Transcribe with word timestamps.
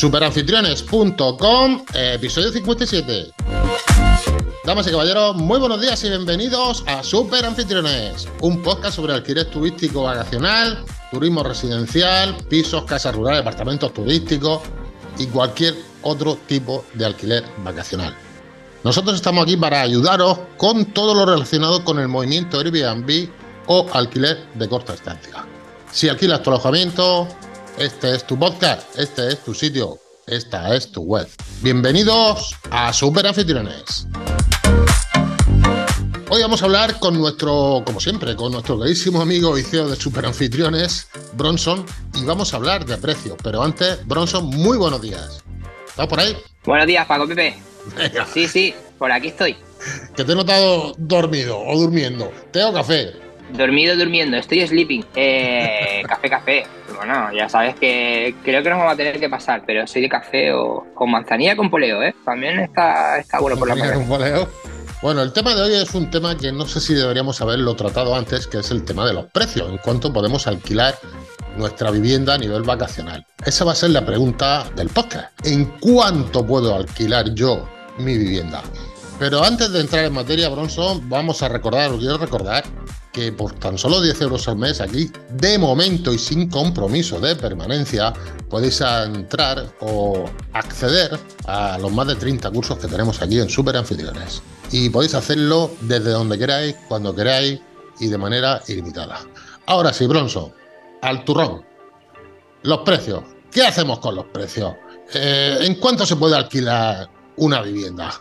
Superanfitriones.com, 0.00 1.84
episodio 1.92 2.50
57. 2.50 3.34
Damas 4.64 4.86
y 4.86 4.90
caballeros, 4.92 5.36
muy 5.36 5.58
buenos 5.58 5.78
días 5.78 6.02
y 6.02 6.08
bienvenidos 6.08 6.82
a 6.86 7.02
Super 7.02 7.44
Anfitriones, 7.44 8.26
un 8.40 8.62
podcast 8.62 8.96
sobre 8.96 9.12
alquiler 9.12 9.50
turístico 9.50 10.04
vacacional, 10.04 10.86
turismo 11.10 11.42
residencial, 11.42 12.34
pisos, 12.48 12.84
casas 12.84 13.14
rurales, 13.14 13.40
departamentos 13.40 13.92
turísticos 13.92 14.62
y 15.18 15.26
cualquier 15.26 15.74
otro 16.00 16.38
tipo 16.46 16.82
de 16.94 17.04
alquiler 17.04 17.44
vacacional. 17.62 18.16
Nosotros 18.82 19.16
estamos 19.16 19.42
aquí 19.42 19.58
para 19.58 19.82
ayudaros 19.82 20.38
con 20.56 20.86
todo 20.94 21.14
lo 21.14 21.26
relacionado 21.26 21.84
con 21.84 21.98
el 21.98 22.08
movimiento 22.08 22.58
Airbnb 22.58 23.28
o 23.66 23.86
alquiler 23.92 24.46
de 24.54 24.66
corta 24.66 24.94
estancia. 24.94 25.44
Si 25.92 26.08
alquilas 26.08 26.42
tu 26.42 26.48
alojamiento, 26.48 27.28
este 27.80 28.14
es 28.14 28.26
tu 28.26 28.38
podcast, 28.38 28.98
este 28.98 29.28
es 29.28 29.42
tu 29.42 29.54
sitio, 29.54 29.98
esta 30.26 30.76
es 30.76 30.92
tu 30.92 31.00
web. 31.00 31.26
Bienvenidos 31.62 32.54
a 32.70 32.92
Super 32.92 33.26
Anfitriones. 33.26 34.06
Hoy 36.28 36.42
vamos 36.42 36.60
a 36.60 36.66
hablar 36.66 36.98
con 36.98 37.18
nuestro, 37.18 37.82
como 37.86 37.98
siempre, 37.98 38.36
con 38.36 38.52
nuestro 38.52 38.78
queridísimo 38.78 39.22
amigo 39.22 39.56
y 39.56 39.62
CEO 39.62 39.88
de 39.88 39.96
Super 39.96 40.26
Anfitriones, 40.26 41.08
Bronson, 41.32 41.86
y 42.14 42.24
vamos 42.26 42.52
a 42.52 42.58
hablar 42.58 42.84
de 42.84 42.98
precios. 42.98 43.38
Pero 43.42 43.62
antes, 43.62 44.06
Bronson, 44.06 44.44
muy 44.44 44.76
buenos 44.76 45.00
días. 45.00 45.42
¿Estás 45.88 46.06
por 46.06 46.20
ahí? 46.20 46.36
Buenos 46.66 46.86
días, 46.86 47.06
Paco 47.06 47.26
Pepe. 47.26 47.56
Sí, 48.34 48.46
sí, 48.46 48.74
por 48.98 49.10
aquí 49.10 49.28
estoy. 49.28 49.56
Que 50.14 50.22
te 50.22 50.32
he 50.32 50.36
notado 50.36 50.92
dormido 50.98 51.58
o 51.58 51.78
durmiendo. 51.78 52.30
Tengo 52.52 52.74
café. 52.74 53.29
Dormido, 53.52 53.96
durmiendo, 53.96 54.36
estoy 54.36 54.66
sleeping. 54.66 55.04
Eh, 55.14 56.02
café, 56.08 56.30
café. 56.30 56.66
Bueno, 56.96 57.32
ya 57.32 57.48
sabes 57.48 57.74
que 57.76 58.34
creo 58.44 58.62
que 58.62 58.70
no 58.70 58.78
vamos 58.78 58.92
a 58.92 58.96
tener 58.96 59.18
que 59.18 59.28
pasar, 59.28 59.62
pero 59.66 59.86
soy 59.86 60.02
de 60.02 60.08
café 60.08 60.52
o 60.52 60.86
con 60.94 61.10
manzanilla 61.10 61.56
con 61.56 61.70
poleo, 61.70 62.02
¿eh? 62.02 62.14
También 62.24 62.60
está, 62.60 63.18
está 63.18 63.40
bueno 63.40 63.56
por 63.56 63.68
la 63.68 63.74
mañana. 63.74 63.94
con 63.94 64.08
poleo? 64.08 64.48
Bueno, 65.02 65.22
el 65.22 65.32
tema 65.32 65.54
de 65.54 65.62
hoy 65.62 65.74
es 65.76 65.94
un 65.94 66.10
tema 66.10 66.36
que 66.36 66.52
no 66.52 66.66
sé 66.66 66.78
si 66.78 66.92
deberíamos 66.92 67.40
haberlo 67.40 67.74
tratado 67.74 68.14
antes, 68.14 68.46
que 68.46 68.58
es 68.58 68.70
el 68.70 68.84
tema 68.84 69.06
de 69.06 69.14
los 69.14 69.26
precios, 69.26 69.70
en 69.70 69.78
cuanto 69.78 70.12
podemos 70.12 70.46
alquilar 70.46 70.94
nuestra 71.56 71.90
vivienda 71.90 72.34
a 72.34 72.38
nivel 72.38 72.62
vacacional. 72.62 73.24
Esa 73.46 73.64
va 73.64 73.72
a 73.72 73.76
ser 73.76 73.90
la 73.90 74.04
pregunta 74.04 74.68
del 74.76 74.90
podcast. 74.90 75.28
¿En 75.46 75.64
cuánto 75.80 76.44
puedo 76.46 76.74
alquilar 76.76 77.32
yo 77.34 77.66
mi 77.98 78.18
vivienda? 78.18 78.62
Pero 79.20 79.44
antes 79.44 79.70
de 79.70 79.82
entrar 79.82 80.06
en 80.06 80.14
materia, 80.14 80.48
Bronson, 80.48 81.06
vamos 81.10 81.42
a 81.42 81.48
recordar, 81.48 81.92
os 81.92 81.98
quiero 81.98 82.16
recordar 82.16 82.64
que 83.12 83.30
por 83.32 83.52
tan 83.52 83.76
solo 83.76 84.00
10 84.00 84.18
euros 84.22 84.48
al 84.48 84.56
mes 84.56 84.80
aquí, 84.80 85.12
de 85.28 85.58
momento 85.58 86.14
y 86.14 86.18
sin 86.18 86.48
compromiso 86.48 87.20
de 87.20 87.36
permanencia, 87.36 88.14
podéis 88.48 88.80
entrar 88.80 89.74
o 89.80 90.24
acceder 90.54 91.20
a 91.46 91.76
los 91.76 91.92
más 91.92 92.06
de 92.06 92.14
30 92.14 92.50
cursos 92.50 92.78
que 92.78 92.86
tenemos 92.86 93.20
aquí 93.20 93.38
en 93.38 93.50
Super 93.50 93.76
Anfitriones. 93.76 94.40
Y 94.72 94.88
podéis 94.88 95.12
hacerlo 95.12 95.70
desde 95.82 96.12
donde 96.12 96.38
queráis, 96.38 96.76
cuando 96.88 97.14
queráis 97.14 97.60
y 97.98 98.06
de 98.06 98.16
manera 98.16 98.62
ilimitada. 98.68 99.20
Ahora 99.66 99.92
sí, 99.92 100.06
Bronson, 100.06 100.50
al 101.02 101.26
turrón. 101.26 101.62
Los 102.62 102.78
precios. 102.78 103.22
¿Qué 103.50 103.66
hacemos 103.66 103.98
con 103.98 104.14
los 104.14 104.24
precios? 104.28 104.72
Eh, 105.12 105.58
¿En 105.60 105.74
cuánto 105.74 106.06
se 106.06 106.16
puede 106.16 106.36
alquilar 106.36 107.10
una 107.36 107.60
vivienda? 107.60 108.18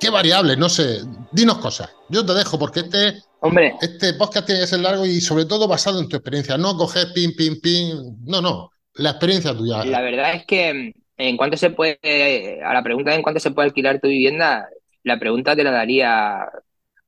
¿Qué 0.00 0.10
variables? 0.10 0.58
No 0.58 0.68
sé. 0.68 1.00
Dinos 1.32 1.58
cosas. 1.58 1.90
Yo 2.08 2.24
te 2.24 2.34
dejo 2.34 2.58
porque 2.58 2.80
este, 2.80 3.14
Hombre. 3.40 3.74
este 3.80 4.14
podcast 4.14 4.46
tiene 4.46 4.60
que 4.62 4.66
ser 4.66 4.80
largo 4.80 5.06
y 5.06 5.20
sobre 5.20 5.44
todo 5.44 5.68
basado 5.68 6.00
en 6.00 6.08
tu 6.08 6.16
experiencia. 6.16 6.58
No 6.58 6.76
coger 6.76 7.08
pin, 7.14 7.34
pin, 7.36 7.60
pin. 7.60 8.18
No, 8.24 8.40
no. 8.40 8.70
La 8.94 9.10
experiencia 9.10 9.56
tuya. 9.56 9.84
La 9.84 10.00
verdad 10.00 10.34
es 10.34 10.46
que 10.46 10.94
en 11.16 11.36
cuánto 11.36 11.56
se 11.56 11.70
puede, 11.70 12.60
a 12.62 12.72
la 12.72 12.82
pregunta 12.82 13.10
de 13.10 13.16
en 13.16 13.22
cuánto 13.22 13.40
se 13.40 13.50
puede 13.50 13.68
alquilar 13.68 14.00
tu 14.00 14.08
vivienda, 14.08 14.68
la 15.02 15.18
pregunta 15.18 15.54
te 15.56 15.64
la 15.64 15.70
daría 15.70 16.48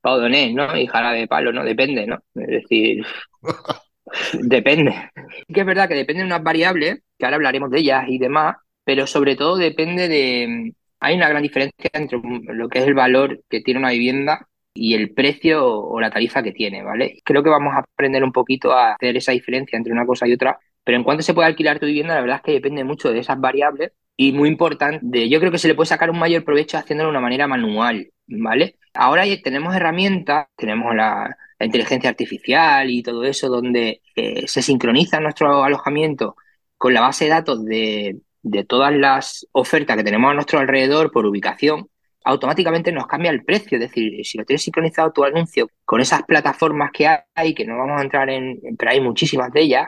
Pau 0.01 0.19
Donés, 0.19 0.53
¿no? 0.53 0.77
Y 0.77 0.87
Jarabe 0.87 1.19
de 1.19 1.27
Palo, 1.27 1.51
¿no? 1.51 1.63
Depende, 1.63 2.07
¿no? 2.07 2.19
Es 2.35 2.47
decir, 2.47 3.05
depende. 4.33 5.11
Que 5.53 5.61
es 5.61 5.65
verdad 5.65 5.87
que 5.87 5.95
depende 5.95 6.21
de 6.21 6.27
unas 6.27 6.43
variables, 6.43 6.99
que 7.17 7.25
ahora 7.25 7.35
hablaremos 7.35 7.69
de 7.71 7.79
ellas 7.79 8.05
y 8.07 8.17
demás, 8.17 8.55
pero 8.83 9.07
sobre 9.07 9.35
todo 9.35 9.57
depende 9.57 10.07
de, 10.07 10.73
hay 10.99 11.15
una 11.15 11.29
gran 11.29 11.43
diferencia 11.43 11.89
entre 11.93 12.19
lo 12.53 12.69
que 12.69 12.79
es 12.79 12.85
el 12.87 12.93
valor 12.93 13.43
que 13.49 13.61
tiene 13.61 13.79
una 13.79 13.91
vivienda 13.91 14.47
y 14.73 14.93
el 14.93 15.13
precio 15.13 15.65
o 15.65 15.99
la 15.99 16.11
tarifa 16.11 16.43
que 16.43 16.51
tiene, 16.51 16.83
¿vale? 16.83 17.19
Creo 17.23 17.43
que 17.43 17.49
vamos 17.49 17.73
a 17.75 17.79
aprender 17.79 18.23
un 18.23 18.31
poquito 18.31 18.71
a 18.71 18.93
hacer 18.93 19.17
esa 19.17 19.31
diferencia 19.31 19.77
entre 19.77 19.93
una 19.93 20.05
cosa 20.05 20.27
y 20.27 20.33
otra, 20.33 20.59
pero 20.83 20.97
en 20.97 21.03
cuanto 21.03 21.23
se 21.23 21.33
puede 21.33 21.47
alquilar 21.47 21.79
tu 21.79 21.87
vivienda, 21.87 22.15
la 22.15 22.21
verdad 22.21 22.37
es 22.37 22.43
que 22.43 22.51
depende 22.53 22.83
mucho 22.83 23.11
de 23.11 23.19
esas 23.19 23.39
variables 23.39 23.91
y 24.15 24.31
muy 24.31 24.49
importante, 24.49 25.29
yo 25.29 25.39
creo 25.39 25.51
que 25.51 25.57
se 25.59 25.67
le 25.67 25.75
puede 25.75 25.87
sacar 25.87 26.09
un 26.09 26.19
mayor 26.19 26.43
provecho 26.43 26.77
haciéndolo 26.77 27.09
de 27.09 27.11
una 27.11 27.21
manera 27.21 27.47
manual, 27.47 28.09
¿vale? 28.27 28.77
Ahora 28.93 29.23
tenemos 29.43 29.75
herramientas, 29.75 30.47
tenemos 30.55 30.95
la, 30.95 31.35
inteligencia 31.59 32.09
artificial 32.11 32.89
y 32.89 33.01
todo 33.03 33.23
eso, 33.23 33.49
donde 33.49 34.01
eh, 34.15 34.47
se 34.47 34.61
sincroniza 34.61 35.19
nuestro 35.19 35.63
alojamiento 35.63 36.35
con 36.77 36.93
la 36.93 37.01
base 37.01 37.25
de 37.25 37.31
datos 37.31 37.65
de, 37.65 38.21
de 38.49 38.63
todas 38.63 38.93
las 38.93 39.47
ofertas 39.51 39.97
que 39.97 40.03
tenemos 40.03 40.31
a 40.31 40.33
nuestro 40.33 40.59
alrededor 40.59 41.11
por 41.11 41.25
ubicación, 41.25 41.89
automáticamente 42.23 42.91
nos 42.91 43.07
cambia 43.07 43.31
el 43.31 43.43
precio. 43.43 43.77
Es 43.77 43.81
decir, 43.81 44.25
si 44.25 44.37
lo 44.37 44.45
tienes 44.45 44.63
sincronizado 44.63 45.11
tu 45.11 45.23
anuncio 45.23 45.69
con 45.85 46.01
esas 46.01 46.23
plataformas 46.23 46.91
que 46.91 47.07
hay, 47.35 47.53
que 47.53 47.65
no 47.65 47.77
vamos 47.77 47.99
a 47.99 48.03
entrar 48.03 48.29
en, 48.29 48.59
pero 48.77 48.91
hay 48.91 49.01
muchísimas 49.01 49.51
de 49.51 49.61
ellas, 49.61 49.87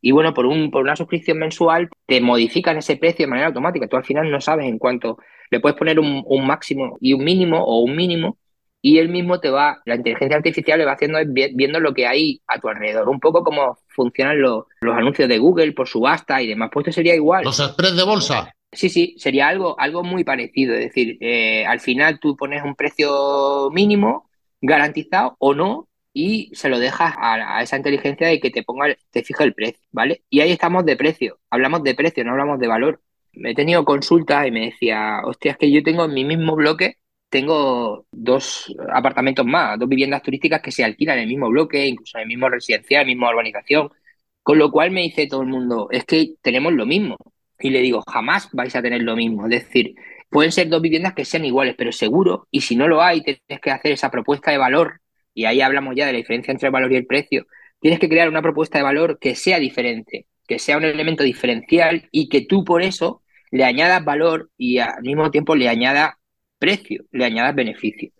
y 0.00 0.12
bueno, 0.12 0.32
por, 0.34 0.46
un, 0.46 0.70
por 0.70 0.82
una 0.82 0.96
suscripción 0.96 1.38
mensual 1.38 1.88
te 2.06 2.20
modifican 2.20 2.76
ese 2.76 2.96
precio 2.96 3.26
de 3.26 3.30
manera 3.30 3.48
automática. 3.48 3.88
Tú 3.88 3.96
al 3.96 4.04
final 4.04 4.30
no 4.30 4.40
sabes 4.40 4.66
en 4.66 4.78
cuánto 4.78 5.18
le 5.50 5.60
puedes 5.60 5.76
poner 5.76 5.98
un, 5.98 6.22
un 6.26 6.46
máximo 6.46 6.96
y 7.00 7.12
un 7.12 7.24
mínimo 7.24 7.62
o 7.62 7.80
un 7.80 7.96
mínimo 7.96 8.38
y 8.86 8.98
él 8.98 9.08
mismo 9.08 9.40
te 9.40 9.48
va, 9.48 9.80
la 9.86 9.94
inteligencia 9.94 10.36
artificial 10.36 10.78
le 10.78 10.84
va 10.84 10.92
haciendo 10.92 11.18
viendo 11.24 11.80
lo 11.80 11.94
que 11.94 12.06
hay 12.06 12.42
a 12.46 12.60
tu 12.60 12.68
alrededor, 12.68 13.08
un 13.08 13.18
poco 13.18 13.42
como 13.42 13.78
funcionan 13.88 14.42
los, 14.42 14.64
los 14.82 14.94
anuncios 14.94 15.26
de 15.26 15.38
Google 15.38 15.72
por 15.72 15.88
subasta 15.88 16.42
y 16.42 16.48
demás, 16.48 16.68
pues 16.70 16.86
esto 16.86 16.96
sería 16.96 17.14
igual. 17.14 17.44
Los 17.44 17.60
express 17.60 17.96
de 17.96 18.02
bolsa. 18.02 18.54
Sí, 18.70 18.90
sí, 18.90 19.14
sería 19.16 19.48
algo, 19.48 19.80
algo 19.80 20.04
muy 20.04 20.22
parecido, 20.22 20.74
es 20.74 20.80
decir, 20.80 21.16
eh, 21.22 21.64
al 21.64 21.80
final 21.80 22.20
tú 22.20 22.36
pones 22.36 22.62
un 22.62 22.74
precio 22.74 23.70
mínimo 23.72 24.28
garantizado 24.60 25.34
o 25.38 25.54
no 25.54 25.88
y 26.12 26.50
se 26.54 26.68
lo 26.68 26.78
dejas 26.78 27.14
a, 27.16 27.56
a, 27.56 27.62
esa 27.62 27.78
inteligencia 27.78 28.26
de 28.26 28.38
que 28.38 28.50
te 28.50 28.64
ponga, 28.64 28.94
te 29.10 29.22
fija 29.22 29.44
el 29.44 29.54
precio, 29.54 29.80
¿vale? 29.92 30.24
Y 30.28 30.40
ahí 30.40 30.52
estamos 30.52 30.84
de 30.84 30.96
precio, 30.96 31.38
hablamos 31.48 31.84
de 31.84 31.94
precio, 31.94 32.22
no 32.22 32.32
hablamos 32.32 32.58
de 32.58 32.68
valor. 32.68 33.00
Me 33.32 33.52
he 33.52 33.54
tenido 33.54 33.82
consultas 33.86 34.46
y 34.46 34.50
me 34.50 34.66
decía, 34.66 35.22
hostia, 35.24 35.52
es 35.52 35.56
que 35.56 35.72
yo 35.72 35.82
tengo 35.82 36.04
en 36.04 36.12
mi 36.12 36.26
mismo 36.26 36.54
bloque 36.54 36.98
tengo 37.34 38.06
dos 38.12 38.72
apartamentos 38.92 39.44
más, 39.44 39.76
dos 39.76 39.88
viviendas 39.88 40.22
turísticas 40.22 40.62
que 40.62 40.70
se 40.70 40.84
alquilan 40.84 41.16
en 41.16 41.24
el 41.24 41.28
mismo 41.30 41.48
bloque, 41.48 41.84
incluso 41.84 42.16
en 42.16 42.22
el 42.22 42.28
mismo 42.28 42.48
residencial, 42.48 43.00
en 43.00 43.08
la 43.08 43.12
misma 43.12 43.30
urbanización. 43.30 43.90
Con 44.40 44.58
lo 44.58 44.70
cual 44.70 44.92
me 44.92 45.02
dice 45.02 45.26
todo 45.26 45.42
el 45.42 45.48
mundo, 45.48 45.88
es 45.90 46.04
que 46.04 46.34
tenemos 46.42 46.72
lo 46.72 46.86
mismo. 46.86 47.16
Y 47.58 47.70
le 47.70 47.80
digo, 47.80 48.02
jamás 48.06 48.48
vais 48.52 48.76
a 48.76 48.82
tener 48.82 49.02
lo 49.02 49.16
mismo. 49.16 49.46
Es 49.46 49.50
decir, 49.50 49.96
pueden 50.30 50.52
ser 50.52 50.68
dos 50.68 50.80
viviendas 50.80 51.14
que 51.14 51.24
sean 51.24 51.44
iguales, 51.44 51.74
pero 51.76 51.90
seguro, 51.90 52.46
y 52.52 52.60
si 52.60 52.76
no 52.76 52.86
lo 52.86 53.02
hay, 53.02 53.20
tienes 53.22 53.60
que 53.60 53.70
hacer 53.72 53.90
esa 53.90 54.12
propuesta 54.12 54.52
de 54.52 54.58
valor, 54.58 55.00
y 55.34 55.46
ahí 55.46 55.60
hablamos 55.60 55.96
ya 55.96 56.06
de 56.06 56.12
la 56.12 56.18
diferencia 56.18 56.52
entre 56.52 56.68
el 56.68 56.72
valor 56.72 56.92
y 56.92 56.96
el 56.96 57.06
precio, 57.06 57.48
tienes 57.80 57.98
que 57.98 58.08
crear 58.08 58.28
una 58.28 58.42
propuesta 58.42 58.78
de 58.78 58.84
valor 58.84 59.18
que 59.18 59.34
sea 59.34 59.58
diferente, 59.58 60.28
que 60.46 60.60
sea 60.60 60.76
un 60.76 60.84
elemento 60.84 61.24
diferencial 61.24 62.08
y 62.12 62.28
que 62.28 62.42
tú 62.42 62.62
por 62.62 62.82
eso 62.82 63.22
le 63.50 63.64
añadas 63.64 64.04
valor 64.04 64.50
y 64.56 64.78
al 64.78 65.02
mismo 65.02 65.32
tiempo 65.32 65.56
le 65.56 65.68
añadas 65.68 66.14
precio, 66.64 67.04
le 67.12 67.24
añadas 67.26 67.54
beneficio. 67.54 68.10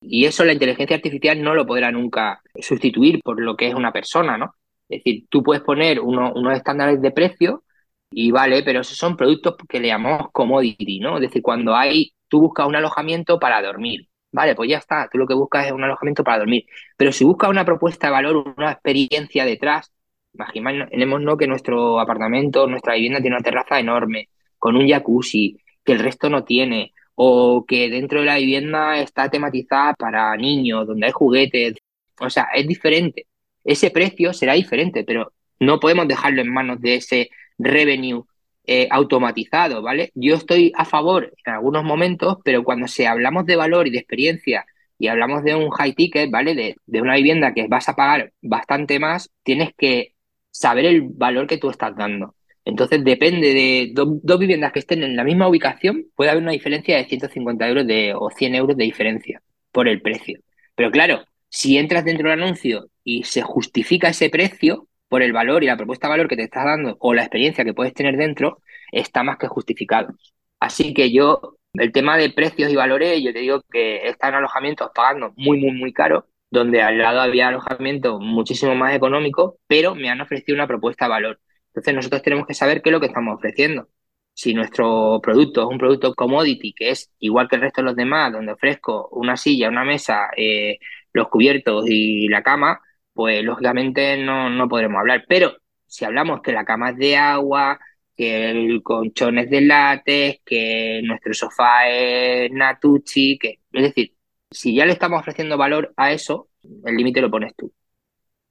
Y 0.00 0.26
eso 0.26 0.44
la 0.44 0.52
inteligencia 0.52 0.96
artificial 0.96 1.42
no 1.42 1.54
lo 1.54 1.66
podrá 1.66 1.90
nunca 1.90 2.42
sustituir 2.60 3.20
por 3.22 3.40
lo 3.40 3.56
que 3.56 3.68
es 3.68 3.74
una 3.74 3.92
persona, 3.92 4.36
¿no? 4.36 4.54
Es 4.88 4.98
decir, 5.00 5.24
tú 5.30 5.42
puedes 5.42 5.62
poner 5.62 6.00
unos 6.00 6.54
estándares 6.54 7.00
de 7.00 7.10
precio 7.10 7.64
y 8.10 8.30
vale, 8.30 8.62
pero 8.62 8.80
esos 8.80 8.98
son 8.98 9.16
productos 9.16 9.56
que 9.68 9.80
le 9.80 9.88
llamamos 9.88 10.30
commodity, 10.32 11.00
¿no? 11.00 11.16
Es 11.16 11.22
decir, 11.22 11.42
cuando 11.42 11.74
hay, 11.74 12.12
tú 12.28 12.40
buscas 12.40 12.66
un 12.66 12.76
alojamiento 12.76 13.38
para 13.38 13.62
dormir, 13.62 14.08
vale, 14.30 14.54
pues 14.54 14.68
ya 14.68 14.78
está, 14.78 15.08
tú 15.10 15.18
lo 15.18 15.26
que 15.26 15.34
buscas 15.34 15.66
es 15.66 15.72
un 15.72 15.84
alojamiento 15.84 16.22
para 16.24 16.38
dormir. 16.40 16.66
Pero 16.96 17.10
si 17.12 17.24
buscas 17.24 17.48
una 17.48 17.64
propuesta 17.64 18.08
de 18.08 18.12
valor, 18.12 18.54
una 18.56 18.72
experiencia 18.72 19.46
detrás, 19.46 19.92
imaginemos 20.34 21.38
que 21.38 21.46
nuestro 21.46 21.98
apartamento, 22.00 22.66
nuestra 22.66 22.94
vivienda 22.94 23.20
tiene 23.20 23.36
una 23.36 23.44
terraza 23.44 23.80
enorme, 23.80 24.28
con 24.58 24.76
un 24.76 24.88
jacuzzi, 24.88 25.56
que 25.84 25.92
el 25.92 25.98
resto 26.00 26.30
no 26.30 26.44
tiene, 26.44 26.93
o 27.14 27.64
que 27.66 27.88
dentro 27.90 28.20
de 28.20 28.26
la 28.26 28.38
vivienda 28.38 28.98
está 29.00 29.30
tematizada 29.30 29.94
para 29.94 30.36
niños, 30.36 30.86
donde 30.86 31.06
hay 31.06 31.12
juguetes. 31.12 31.74
O 32.20 32.30
sea, 32.30 32.48
es 32.54 32.66
diferente. 32.66 33.26
Ese 33.64 33.90
precio 33.90 34.32
será 34.32 34.54
diferente, 34.54 35.04
pero 35.04 35.32
no 35.60 35.80
podemos 35.80 36.08
dejarlo 36.08 36.42
en 36.42 36.52
manos 36.52 36.80
de 36.80 36.96
ese 36.96 37.30
revenue 37.58 38.24
eh, 38.66 38.88
automatizado, 38.90 39.82
¿vale? 39.82 40.10
Yo 40.14 40.34
estoy 40.36 40.72
a 40.76 40.84
favor 40.84 41.32
en 41.44 41.52
algunos 41.52 41.84
momentos, 41.84 42.38
pero 42.44 42.64
cuando 42.64 42.88
se 42.88 43.06
hablamos 43.06 43.46
de 43.46 43.56
valor 43.56 43.86
y 43.86 43.90
de 43.90 43.98
experiencia 43.98 44.66
y 44.98 45.08
hablamos 45.08 45.44
de 45.44 45.54
un 45.54 45.70
high 45.70 45.94
ticket, 45.94 46.30
¿vale? 46.30 46.54
De, 46.54 46.76
de 46.86 47.02
una 47.02 47.16
vivienda 47.16 47.52
que 47.54 47.66
vas 47.68 47.88
a 47.88 47.96
pagar 47.96 48.32
bastante 48.42 48.98
más, 48.98 49.30
tienes 49.42 49.70
que 49.76 50.14
saber 50.50 50.86
el 50.86 51.02
valor 51.02 51.46
que 51.46 51.58
tú 51.58 51.70
estás 51.70 51.96
dando. 51.96 52.34
Entonces 52.64 53.04
depende 53.04 53.52
de 53.52 53.90
dos 53.94 54.38
viviendas 54.38 54.72
que 54.72 54.78
estén 54.78 55.02
en 55.02 55.16
la 55.16 55.24
misma 55.24 55.48
ubicación, 55.48 56.06
puede 56.16 56.30
haber 56.30 56.42
una 56.42 56.52
diferencia 56.52 56.96
de 56.96 57.04
150 57.04 57.68
euros 57.68 57.86
de, 57.86 58.14
o 58.14 58.30
100 58.30 58.54
euros 58.54 58.76
de 58.76 58.84
diferencia 58.84 59.42
por 59.70 59.88
el 59.88 60.00
precio. 60.00 60.40
Pero 60.74 60.90
claro, 60.90 61.24
si 61.48 61.78
entras 61.78 62.04
dentro 62.04 62.30
del 62.30 62.42
anuncio 62.42 62.88
y 63.04 63.24
se 63.24 63.42
justifica 63.42 64.08
ese 64.08 64.30
precio 64.30 64.88
por 65.08 65.22
el 65.22 65.32
valor 65.32 65.62
y 65.62 65.66
la 65.66 65.76
propuesta 65.76 66.08
de 66.08 66.12
valor 66.12 66.28
que 66.28 66.36
te 66.36 66.42
estás 66.44 66.64
dando 66.64 66.96
o 67.00 67.14
la 67.14 67.22
experiencia 67.22 67.64
que 67.64 67.74
puedes 67.74 67.94
tener 67.94 68.16
dentro, 68.16 68.62
está 68.90 69.22
más 69.22 69.38
que 69.38 69.46
justificado. 69.48 70.14
Así 70.58 70.94
que 70.94 71.12
yo, 71.12 71.56
el 71.74 71.92
tema 71.92 72.16
de 72.16 72.30
precios 72.30 72.72
y 72.72 72.76
valores, 72.76 73.22
yo 73.22 73.32
te 73.32 73.40
digo 73.40 73.62
que 73.70 74.08
están 74.08 74.34
alojamientos 74.34 74.90
pagando 74.94 75.32
muy, 75.36 75.58
muy, 75.58 75.72
muy 75.72 75.92
caro, 75.92 76.26
donde 76.50 76.82
al 76.82 76.98
lado 76.98 77.20
había 77.20 77.48
alojamiento 77.48 78.18
muchísimo 78.20 78.74
más 78.74 78.94
económico, 78.94 79.58
pero 79.66 79.94
me 79.94 80.08
han 80.08 80.20
ofrecido 80.20 80.56
una 80.56 80.66
propuesta 80.66 81.04
de 81.04 81.10
valor. 81.10 81.40
Entonces 81.74 81.94
nosotros 81.94 82.22
tenemos 82.22 82.46
que 82.46 82.54
saber 82.54 82.82
qué 82.82 82.90
es 82.90 82.92
lo 82.92 83.00
que 83.00 83.06
estamos 83.06 83.34
ofreciendo. 83.36 83.88
Si 84.32 84.54
nuestro 84.54 85.20
producto 85.22 85.62
es 85.62 85.68
un 85.68 85.78
producto 85.78 86.14
commodity, 86.14 86.72
que 86.72 86.90
es 86.90 87.10
igual 87.18 87.48
que 87.48 87.56
el 87.56 87.62
resto 87.62 87.80
de 87.82 87.86
los 87.86 87.96
demás, 87.96 88.32
donde 88.32 88.52
ofrezco 88.52 89.08
una 89.12 89.36
silla, 89.36 89.68
una 89.68 89.84
mesa, 89.84 90.28
eh, 90.36 90.78
los 91.12 91.28
cubiertos 91.28 91.84
y 91.88 92.28
la 92.28 92.42
cama, 92.42 92.80
pues 93.12 93.42
lógicamente 93.44 94.16
no, 94.16 94.50
no 94.50 94.68
podremos 94.68 95.00
hablar. 95.00 95.24
Pero 95.28 95.56
si 95.86 96.04
hablamos 96.04 96.42
que 96.42 96.52
la 96.52 96.64
cama 96.64 96.90
es 96.90 96.96
de 96.98 97.16
agua, 97.16 97.78
que 98.16 98.50
el 98.50 98.82
colchón 98.82 99.38
es 99.38 99.50
de 99.50 99.60
látex, 99.62 100.42
que 100.44 101.00
nuestro 101.04 101.34
sofá 101.34 101.88
es 101.88 102.50
Natucci, 102.52 103.38
que 103.38 103.60
es 103.72 103.82
decir, 103.82 104.14
si 104.50 104.74
ya 104.76 104.86
le 104.86 104.92
estamos 104.92 105.20
ofreciendo 105.20 105.58
valor 105.58 105.92
a 105.96 106.12
eso, 106.12 106.48
el 106.84 106.96
límite 106.96 107.20
lo 107.20 107.30
pones 107.30 107.54
tú. 107.56 107.72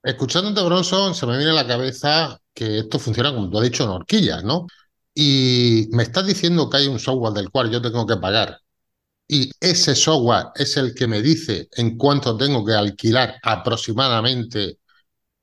Escuchándote, 0.02 0.62
Bronson, 0.62 1.14
se 1.14 1.26
me 1.26 1.36
viene 1.38 1.52
a 1.52 1.54
la 1.54 1.66
cabeza 1.66 2.38
que 2.54 2.78
esto 2.80 2.98
funciona 2.98 3.34
como 3.34 3.50
tú 3.50 3.58
has 3.58 3.64
dicho 3.64 3.84
en 3.84 3.90
horquillas, 3.90 4.44
¿no? 4.44 4.66
Y 5.14 5.88
me 5.92 6.02
estás 6.04 6.26
diciendo 6.26 6.68
que 6.70 6.78
hay 6.78 6.86
un 6.86 6.98
software 6.98 7.32
del 7.34 7.50
cual 7.50 7.70
yo 7.70 7.82
tengo 7.82 8.06
que 8.06 8.16
pagar. 8.16 8.58
Y 9.26 9.50
ese 9.60 9.94
software 9.94 10.48
es 10.54 10.76
el 10.76 10.94
que 10.94 11.06
me 11.06 11.22
dice 11.22 11.68
en 11.76 11.96
cuánto 11.96 12.36
tengo 12.36 12.64
que 12.64 12.74
alquilar 12.74 13.36
aproximadamente 13.42 14.78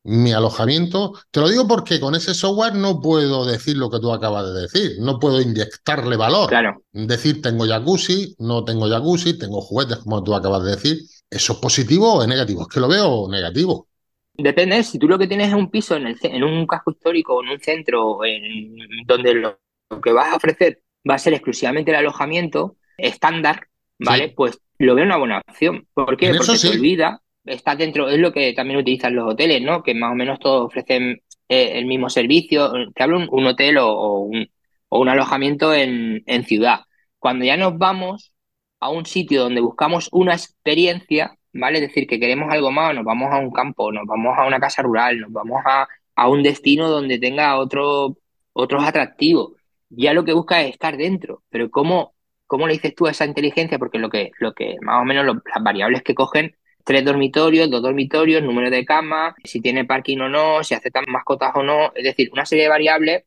mi 0.04 0.34
alojamiento. 0.34 1.14
Te 1.32 1.40
lo 1.40 1.50
digo 1.50 1.68
porque 1.68 2.00
con 2.00 2.16
ese 2.16 2.34
software 2.34 2.76
no 2.76 3.00
puedo 3.02 3.46
decir 3.46 3.78
lo 3.78 3.90
que 3.90 4.00
tú 4.00 4.12
acabas 4.12 4.54
de 4.54 4.62
decir, 4.62 4.94
no 5.00 5.20
puedo 5.20 5.42
inyectarle 5.42 6.16
valor. 6.16 6.50
Claro. 6.50 6.84
Decir 6.92 7.42
tengo 7.42 7.66
jacuzzi, 7.66 8.36
no 8.40 8.64
tengo 8.64 8.90
jacuzzi, 8.90 9.38
tengo 9.38 9.62
juguetes, 9.62 10.00
como 10.00 10.24
tú 10.24 10.36
acabas 10.36 10.64
de 10.64 10.72
decir. 10.72 11.02
¿Eso 11.30 11.54
es 11.54 11.60
positivo 11.60 12.16
o 12.16 12.22
es 12.22 12.28
negativo? 12.28 12.64
Es 12.64 12.68
que 12.68 12.80
lo 12.80 12.88
veo 12.88 13.28
negativo. 13.30 13.88
Depende, 14.34 14.84
si 14.84 14.98
tú 14.98 15.08
lo 15.08 15.20
que 15.20 15.28
tienes 15.28 15.50
es 15.50 15.54
un 15.54 15.70
piso 15.70 15.96
en, 15.96 16.08
el, 16.08 16.18
en 16.24 16.44
un 16.44 16.66
casco 16.66 16.92
histórico 16.92 17.36
o 17.36 17.44
en 17.44 17.50
un 17.50 17.60
centro 17.60 18.24
en 18.24 18.76
donde 19.06 19.34
lo, 19.34 19.60
que 20.02 20.12
vas 20.12 20.32
a 20.32 20.36
ofrecer 20.36 20.82
va 21.08 21.16
a 21.16 21.20
ser 21.20 21.34
exclusivamente 21.34 21.92
el 21.92 21.98
alojamiento 21.98 22.78
estándar, 22.98 23.68
¿vale? 24.00 24.30
Pues 24.30 24.60
lo 24.78 24.96
veo 24.96 25.06
una 25.06 25.18
buena 25.18 25.42
opción. 25.48 25.88
¿Por 25.94 26.18
qué? 26.18 26.34
Porque 26.34 26.58
se 26.58 26.70
olvida 26.70 27.22
está 27.46 27.76
dentro, 27.76 28.10
es 28.10 28.20
lo 28.20 28.32
que 28.32 28.54
también 28.54 28.80
utilizan 28.80 29.16
los 29.16 29.32
hoteles, 29.32 29.62
¿no? 29.62 29.84
Que 29.84 29.94
más 29.94 30.12
o 30.12 30.16
menos 30.16 30.40
todos 30.40 30.66
ofrecen 30.66 31.22
eh, 31.50 31.72
el 31.76 31.86
mismo 31.86 32.10
servicio. 32.10 32.72
Te 32.94 33.04
hablo 33.04 33.18
un, 33.18 33.28
un 33.32 33.48
hotel 33.48 33.78
o, 33.78 34.20
un, 34.20 34.50
o, 34.90 35.00
un, 35.00 35.10
alojamiento 35.10 35.74
en, 35.74 36.24
en 36.26 36.44
ciudad. 36.46 36.82
Cuando 37.20 37.46
ya 37.46 37.58
nos 37.58 37.78
vamos 37.78 38.34
a 38.80 38.90
un 38.90 39.06
sitio 39.06 39.44
donde 39.44 39.62
buscamos 39.62 40.10
una 40.12 40.34
experiencia, 40.34 41.38
¿vale? 41.54 41.80
Es 41.80 41.88
decir, 41.90 42.08
que 42.08 42.20
queremos 42.20 42.52
algo 42.52 42.72
más, 42.72 42.94
nos 42.96 43.06
vamos 43.06 43.32
a 43.32 43.38
un 43.38 43.52
campo, 43.52 43.92
nos 43.92 44.06
vamos 44.06 44.38
a 44.38 44.46
una 44.46 44.60
casa 44.60 44.82
rural, 44.82 45.20
nos 45.20 45.32
vamos 45.32 45.62
a, 45.66 45.88
a 46.16 46.28
un 46.30 46.44
destino 46.44 46.90
donde 46.90 47.20
tenga 47.20 47.58
otro, 47.58 48.18
otros 48.54 48.84
atractivos. 48.84 49.54
Ya 49.90 50.14
lo 50.14 50.24
que 50.24 50.34
busca 50.34 50.62
es 50.62 50.72
estar 50.72 50.98
dentro, 50.98 51.44
pero 51.50 51.70
¿cómo, 51.70 52.16
cómo 52.48 52.68
le 52.68 52.74
dices 52.74 52.96
tú 52.96 53.08
a 53.08 53.12
esa 53.12 53.26
inteligencia? 53.26 53.80
Porque 53.80 54.00
lo 54.00 54.10
que, 54.10 54.32
lo 54.40 54.54
que 54.54 54.78
más 54.82 55.02
o 55.02 55.06
menos 55.06 55.26
las 55.26 55.64
variables 55.64 56.04
que 56.04 56.16
cogen 56.16 56.56
tres 56.84 57.06
dormitorios, 57.06 57.70
dos 57.70 57.82
dormitorios, 57.82 58.44
número 58.44 58.70
de 58.70 58.86
camas, 58.86 59.36
si 59.44 59.62
tiene 59.62 59.86
parking 59.86 60.20
o 60.20 60.30
no, 60.30 60.64
si 60.64 60.74
aceptan 60.74 61.06
mascotas 61.08 61.52
o 61.56 61.64
no, 61.64 61.92
es 61.96 62.04
decir, 62.04 62.30
una 62.34 62.46
serie 62.46 62.66
de 62.66 62.70
variables 62.70 63.24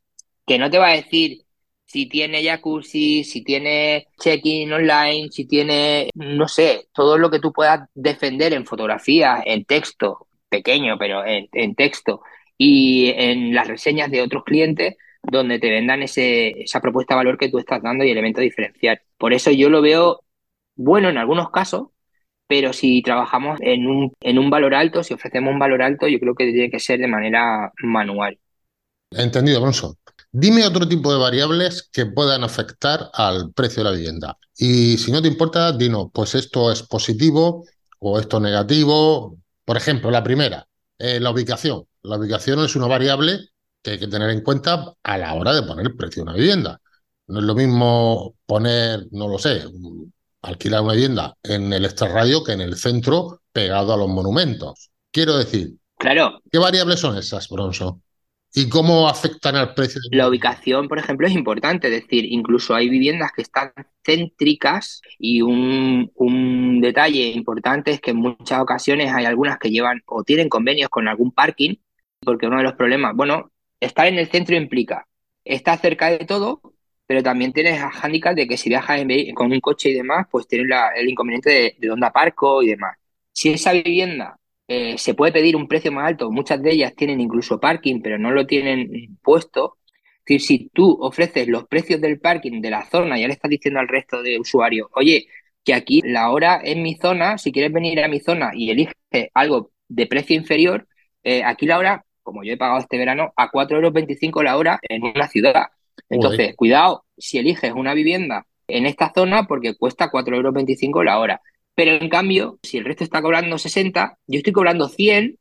que 0.46 0.58
no 0.58 0.70
te 0.70 0.78
va 0.78 0.88
a 0.88 0.96
decir 0.96 1.43
si 1.94 2.08
tiene 2.08 2.42
jacuzzi, 2.42 3.22
si 3.22 3.44
tiene 3.44 4.08
check-in 4.18 4.72
online, 4.72 5.28
si 5.30 5.46
tiene, 5.46 6.10
no 6.16 6.48
sé, 6.48 6.88
todo 6.92 7.16
lo 7.18 7.30
que 7.30 7.38
tú 7.38 7.52
puedas 7.52 7.88
defender 7.94 8.52
en 8.52 8.66
fotografía, 8.66 9.40
en 9.46 9.64
texto, 9.64 10.26
pequeño, 10.48 10.98
pero 10.98 11.24
en, 11.24 11.48
en 11.52 11.76
texto, 11.76 12.22
y 12.58 13.12
en 13.14 13.54
las 13.54 13.68
reseñas 13.68 14.10
de 14.10 14.22
otros 14.22 14.42
clientes, 14.42 14.96
donde 15.22 15.60
te 15.60 15.70
vendan 15.70 16.02
ese, 16.02 16.62
esa 16.62 16.80
propuesta 16.80 17.14
de 17.14 17.18
valor 17.18 17.38
que 17.38 17.48
tú 17.48 17.58
estás 17.60 17.80
dando 17.80 18.02
y 18.02 18.10
elemento 18.10 18.40
diferencial. 18.40 19.00
Por 19.16 19.32
eso 19.32 19.52
yo 19.52 19.70
lo 19.70 19.80
veo 19.80 20.24
bueno 20.74 21.10
en 21.10 21.16
algunos 21.16 21.52
casos, 21.52 21.90
pero 22.48 22.72
si 22.72 23.02
trabajamos 23.02 23.60
en 23.60 23.86
un, 23.86 24.12
en 24.20 24.40
un 24.40 24.50
valor 24.50 24.74
alto, 24.74 25.04
si 25.04 25.14
ofrecemos 25.14 25.52
un 25.52 25.60
valor 25.60 25.80
alto, 25.80 26.08
yo 26.08 26.18
creo 26.18 26.34
que 26.34 26.50
tiene 26.50 26.70
que 26.70 26.80
ser 26.80 26.98
de 26.98 27.06
manera 27.06 27.72
manual. 27.84 28.36
Entendido, 29.12 29.58
Alonso. 29.58 29.96
Dime 30.36 30.66
otro 30.66 30.88
tipo 30.88 31.12
de 31.12 31.18
variables 31.20 31.88
que 31.92 32.06
puedan 32.06 32.42
afectar 32.42 33.08
al 33.12 33.52
precio 33.52 33.84
de 33.84 33.90
la 33.90 33.96
vivienda. 33.96 34.36
Y 34.56 34.98
si 34.98 35.12
no 35.12 35.22
te 35.22 35.28
importa, 35.28 35.70
dinos, 35.70 36.08
pues 36.12 36.34
esto 36.34 36.72
es 36.72 36.82
positivo 36.82 37.64
o 38.00 38.18
esto 38.18 38.40
negativo. 38.40 39.38
Por 39.64 39.76
ejemplo, 39.76 40.10
la 40.10 40.24
primera, 40.24 40.66
eh, 40.98 41.20
la 41.20 41.30
ubicación. 41.30 41.86
La 42.02 42.18
ubicación 42.18 42.58
es 42.64 42.74
una 42.74 42.88
variable 42.88 43.50
que 43.80 43.92
hay 43.92 43.98
que 44.00 44.08
tener 44.08 44.28
en 44.30 44.40
cuenta 44.40 44.94
a 45.04 45.18
la 45.18 45.34
hora 45.34 45.54
de 45.54 45.62
poner 45.62 45.86
el 45.86 45.94
precio 45.94 46.24
de 46.24 46.30
una 46.30 46.36
vivienda. 46.36 46.80
No 47.28 47.38
es 47.38 47.44
lo 47.44 47.54
mismo 47.54 48.34
poner, 48.44 49.06
no 49.12 49.28
lo 49.28 49.38
sé, 49.38 49.62
alquilar 50.42 50.82
una 50.82 50.94
vivienda 50.94 51.36
en 51.44 51.72
el 51.72 51.84
extrarradio 51.84 52.42
que 52.42 52.54
en 52.54 52.60
el 52.60 52.74
centro 52.74 53.42
pegado 53.52 53.94
a 53.94 53.96
los 53.96 54.08
monumentos. 54.08 54.90
Quiero 55.12 55.36
decir, 55.36 55.74
claro. 55.96 56.40
¿qué 56.50 56.58
variables 56.58 56.98
son 56.98 57.16
esas, 57.16 57.48
Bronzo? 57.48 58.00
¿Y 58.56 58.68
cómo 58.68 59.08
afectan 59.08 59.56
al 59.56 59.74
precio? 59.74 60.00
La 60.12 60.28
ubicación, 60.28 60.86
por 60.86 61.00
ejemplo, 61.00 61.26
es 61.26 61.34
importante. 61.34 61.88
Es 61.88 62.02
decir, 62.02 62.24
incluso 62.24 62.72
hay 62.72 62.88
viviendas 62.88 63.32
que 63.32 63.42
están 63.42 63.72
céntricas 64.04 65.02
y 65.18 65.42
un, 65.42 66.12
un, 66.14 66.80
detalle 66.80 67.30
importante 67.30 67.90
es 67.90 68.00
que 68.00 68.12
en 68.12 68.18
muchas 68.18 68.60
ocasiones 68.60 69.12
hay 69.12 69.24
algunas 69.24 69.58
que 69.58 69.70
llevan 69.70 70.02
o 70.06 70.22
tienen 70.22 70.48
convenios 70.48 70.88
con 70.88 71.08
algún 71.08 71.32
parking, 71.32 71.74
porque 72.20 72.46
uno 72.46 72.58
de 72.58 72.62
los 72.62 72.74
problemas, 72.74 73.16
bueno, 73.16 73.50
estar 73.80 74.06
en 74.06 74.18
el 74.18 74.30
centro 74.30 74.54
implica 74.54 75.08
estar 75.44 75.78
cerca 75.80 76.10
de 76.10 76.18
todo, 76.18 76.60
pero 77.06 77.24
también 77.24 77.52
tienes 77.52 77.82
handicap 78.00 78.36
de 78.36 78.46
que 78.46 78.56
si 78.56 78.68
viajas 78.68 79.02
con 79.34 79.50
un 79.52 79.60
coche 79.60 79.90
y 79.90 79.94
demás, 79.94 80.26
pues 80.30 80.46
tienes 80.46 80.68
el 80.94 81.08
inconveniente 81.08 81.50
de, 81.50 81.76
de, 81.78 81.88
dónde 81.88 82.06
aparco 82.06 82.62
y 82.62 82.68
demás. 82.68 82.96
Si 83.32 83.50
esa 83.50 83.72
vivienda 83.72 84.38
eh, 84.66 84.96
se 84.98 85.14
puede 85.14 85.32
pedir 85.32 85.56
un 85.56 85.68
precio 85.68 85.92
más 85.92 86.06
alto, 86.06 86.30
muchas 86.30 86.62
de 86.62 86.72
ellas 86.72 86.94
tienen 86.94 87.20
incluso 87.20 87.60
parking, 87.60 88.00
pero 88.02 88.18
no 88.18 88.30
lo 88.30 88.46
tienen 88.46 89.18
puesto. 89.22 89.76
Es 90.18 90.24
decir, 90.24 90.40
si 90.40 90.70
tú 90.72 90.96
ofreces 91.00 91.48
los 91.48 91.66
precios 91.66 92.00
del 92.00 92.18
parking 92.18 92.62
de 92.62 92.70
la 92.70 92.88
zona, 92.88 93.18
ya 93.18 93.26
le 93.26 93.34
estás 93.34 93.50
diciendo 93.50 93.80
al 93.80 93.88
resto 93.88 94.22
de 94.22 94.38
usuarios, 94.38 94.88
oye, 94.92 95.26
que 95.64 95.74
aquí 95.74 96.00
la 96.04 96.30
hora 96.30 96.60
en 96.62 96.82
mi 96.82 96.94
zona, 96.94 97.38
si 97.38 97.52
quieres 97.52 97.72
venir 97.72 98.02
a 98.02 98.08
mi 98.08 98.20
zona 98.20 98.52
y 98.54 98.70
eliges 98.70 98.94
algo 99.34 99.70
de 99.88 100.06
precio 100.06 100.36
inferior, 100.36 100.86
eh, 101.22 101.42
aquí 101.44 101.66
la 101.66 101.78
hora, 101.78 102.04
como 102.22 102.42
yo 102.42 102.52
he 102.52 102.56
pagado 102.56 102.80
este 102.80 102.98
verano, 102.98 103.32
a 103.36 103.50
4,25 103.50 104.22
euros 104.26 104.44
la 104.44 104.56
hora 104.56 104.80
en 104.82 105.02
una 105.04 105.28
ciudad. 105.28 105.66
Entonces, 106.08 106.54
cuidado 106.56 107.04
si 107.16 107.38
eliges 107.38 107.72
una 107.72 107.94
vivienda 107.94 108.46
en 108.68 108.86
esta 108.86 109.12
zona 109.14 109.46
porque 109.46 109.74
cuesta 109.74 110.10
4,25 110.10 110.86
euros 110.86 111.04
la 111.04 111.18
hora. 111.18 111.40
Pero 111.74 111.92
en 111.92 112.08
cambio, 112.08 112.58
si 112.62 112.78
el 112.78 112.84
resto 112.84 113.04
está 113.04 113.20
cobrando 113.22 113.58
60, 113.58 114.18
yo 114.26 114.38
estoy 114.38 114.52
cobrando 114.52 114.88
100, 114.88 115.38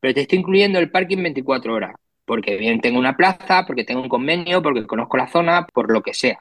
pero 0.00 0.14
te 0.14 0.22
estoy 0.22 0.38
incluyendo 0.38 0.78
el 0.78 0.90
parking 0.90 1.22
24 1.22 1.74
horas. 1.74 1.94
Porque 2.24 2.56
bien 2.56 2.80
tengo 2.80 2.98
una 2.98 3.16
plaza, 3.16 3.64
porque 3.66 3.84
tengo 3.84 4.02
un 4.02 4.08
convenio, 4.08 4.62
porque 4.62 4.86
conozco 4.86 5.16
la 5.16 5.28
zona, 5.28 5.66
por 5.66 5.92
lo 5.92 6.02
que 6.02 6.14
sea. 6.14 6.38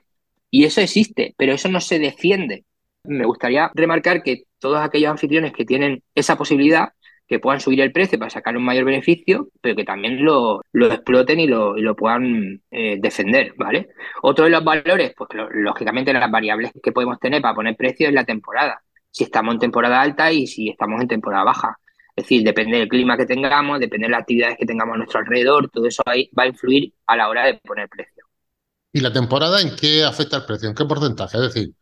Y 0.50 0.66
eso 0.66 0.82
existe, 0.82 1.34
pero 1.38 1.54
eso 1.54 1.70
no 1.70 1.82
se 1.82 2.00
defiende. 2.00 2.66
Me 3.04 3.26
gustaría 3.26 3.72
remarcar 3.76 4.24
que 4.24 4.44
todos 4.60 4.80
aquellos 4.80 5.12
anfitriones 5.12 5.54
que 5.54 5.66
tienen 5.66 6.04
esa 6.16 6.38
posibilidad 6.38 6.90
que 7.28 7.40
puedan 7.40 7.60
subir 7.60 7.82
el 7.82 7.92
precio 7.92 8.20
para 8.20 8.30
sacar 8.30 8.56
un 8.56 8.64
mayor 8.64 8.86
beneficio, 8.86 9.50
pero 9.62 9.76
que 9.76 9.84
también 9.84 10.24
lo, 10.24 10.62
lo 10.72 10.88
exploten 10.88 11.40
y 11.40 11.48
lo, 11.48 11.76
lo 11.76 11.96
puedan 11.96 12.62
eh, 12.72 12.98
defender, 13.00 13.54
¿vale? 13.58 13.90
Otro 14.22 14.46
de 14.46 14.52
los 14.52 14.64
valores, 14.64 15.14
pues 15.18 15.30
lógicamente 15.54 16.14
las 16.14 16.32
variables 16.32 16.72
que 16.84 16.92
podemos 16.92 17.20
tener 17.20 17.42
para 17.42 17.56
poner 17.56 17.76
precio 17.76 18.08
es 18.08 18.14
la 18.14 18.26
temporada. 18.26 18.82
Si 19.16 19.24
estamos 19.24 19.54
en 19.54 19.60
temporada 19.60 20.02
alta 20.02 20.30
y 20.30 20.46
si 20.46 20.68
estamos 20.68 21.02
en 21.02 21.08
temporada 21.08 21.46
baja. 21.46 21.78
Es 22.14 22.26
decir, 22.26 22.44
depende 22.44 22.80
del 22.80 22.90
clima 22.90 23.16
que 23.16 23.26
tengamos, 23.26 23.80
depende 23.80 24.08
de 24.08 24.12
las 24.12 24.22
actividades 24.22 24.58
que 24.58 24.66
tengamos 24.66 24.96
a 24.96 24.98
nuestro 24.98 25.20
alrededor, 25.22 25.70
todo 25.70 25.88
eso 25.88 26.04
ahí 26.06 26.30
va 26.38 26.44
a 26.44 26.48
influir 26.48 26.94
a 27.08 27.16
la 27.16 27.30
hora 27.30 27.46
de 27.46 27.54
poner 27.64 27.88
precio. 27.88 28.26
¿Y 28.92 29.00
la 29.00 29.14
temporada 29.14 29.62
en 29.62 29.74
qué 29.74 30.04
afecta 30.04 30.36
el 30.36 30.46
precio? 30.46 30.68
¿En 30.68 30.76
qué 30.76 30.84
porcentaje? 30.84 31.38
Es 31.38 31.44
decir, 31.44 31.74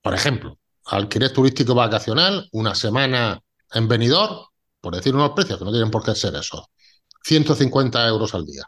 por 0.00 0.14
ejemplo, 0.14 0.58
alquiler 0.86 1.30
turístico 1.30 1.74
vacacional, 1.74 2.48
una 2.52 2.74
semana 2.74 3.38
en 3.74 3.86
venidor, 3.86 4.46
por 4.80 4.96
decir 4.96 5.14
unos 5.14 5.32
precios, 5.32 5.58
que 5.58 5.66
no 5.66 5.72
tienen 5.72 5.90
por 5.90 6.02
qué 6.02 6.14
ser 6.14 6.34
eso, 6.36 6.70
150 7.22 8.08
euros 8.08 8.34
al 8.34 8.46
día, 8.46 8.62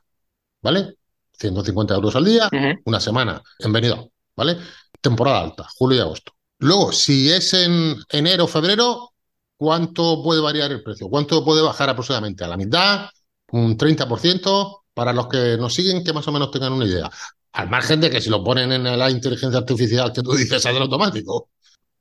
¿vale? 0.60 0.96
150 1.38 1.94
euros 1.94 2.14
al 2.16 2.24
día, 2.26 2.50
una 2.84 3.00
semana 3.00 3.40
en 3.58 3.72
Benidorm, 3.72 4.10
¿vale? 4.36 4.58
Temporada 5.00 5.40
alta, 5.40 5.66
julio 5.74 5.96
y 5.96 6.00
agosto. 6.00 6.32
Luego, 6.60 6.92
si 6.92 7.30
es 7.30 7.54
en 7.54 7.96
enero 8.10 8.44
o 8.44 8.48
febrero, 8.48 9.10
¿cuánto 9.56 10.22
puede 10.22 10.40
variar 10.40 10.70
el 10.72 10.82
precio? 10.82 11.08
¿Cuánto 11.08 11.44
puede 11.44 11.62
bajar 11.62 11.90
aproximadamente? 11.90 12.44
¿A 12.44 12.48
la 12.48 12.56
mitad? 12.56 13.08
¿Un 13.52 13.76
30%? 13.76 14.82
Para 14.92 15.12
los 15.12 15.28
que 15.28 15.56
nos 15.56 15.74
siguen, 15.74 16.04
que 16.04 16.12
más 16.12 16.26
o 16.28 16.32
menos 16.32 16.50
tengan 16.50 16.72
una 16.72 16.84
idea. 16.84 17.10
Al 17.52 17.70
margen 17.70 18.00
de 18.00 18.10
que 18.10 18.20
si 18.20 18.30
lo 18.30 18.44
ponen 18.44 18.72
en 18.72 18.84
la 18.84 19.10
inteligencia 19.10 19.58
artificial 19.58 20.12
que 20.12 20.22
tú 20.22 20.32
dices, 20.32 20.62
sale 20.62 20.78
automático. 20.78 21.48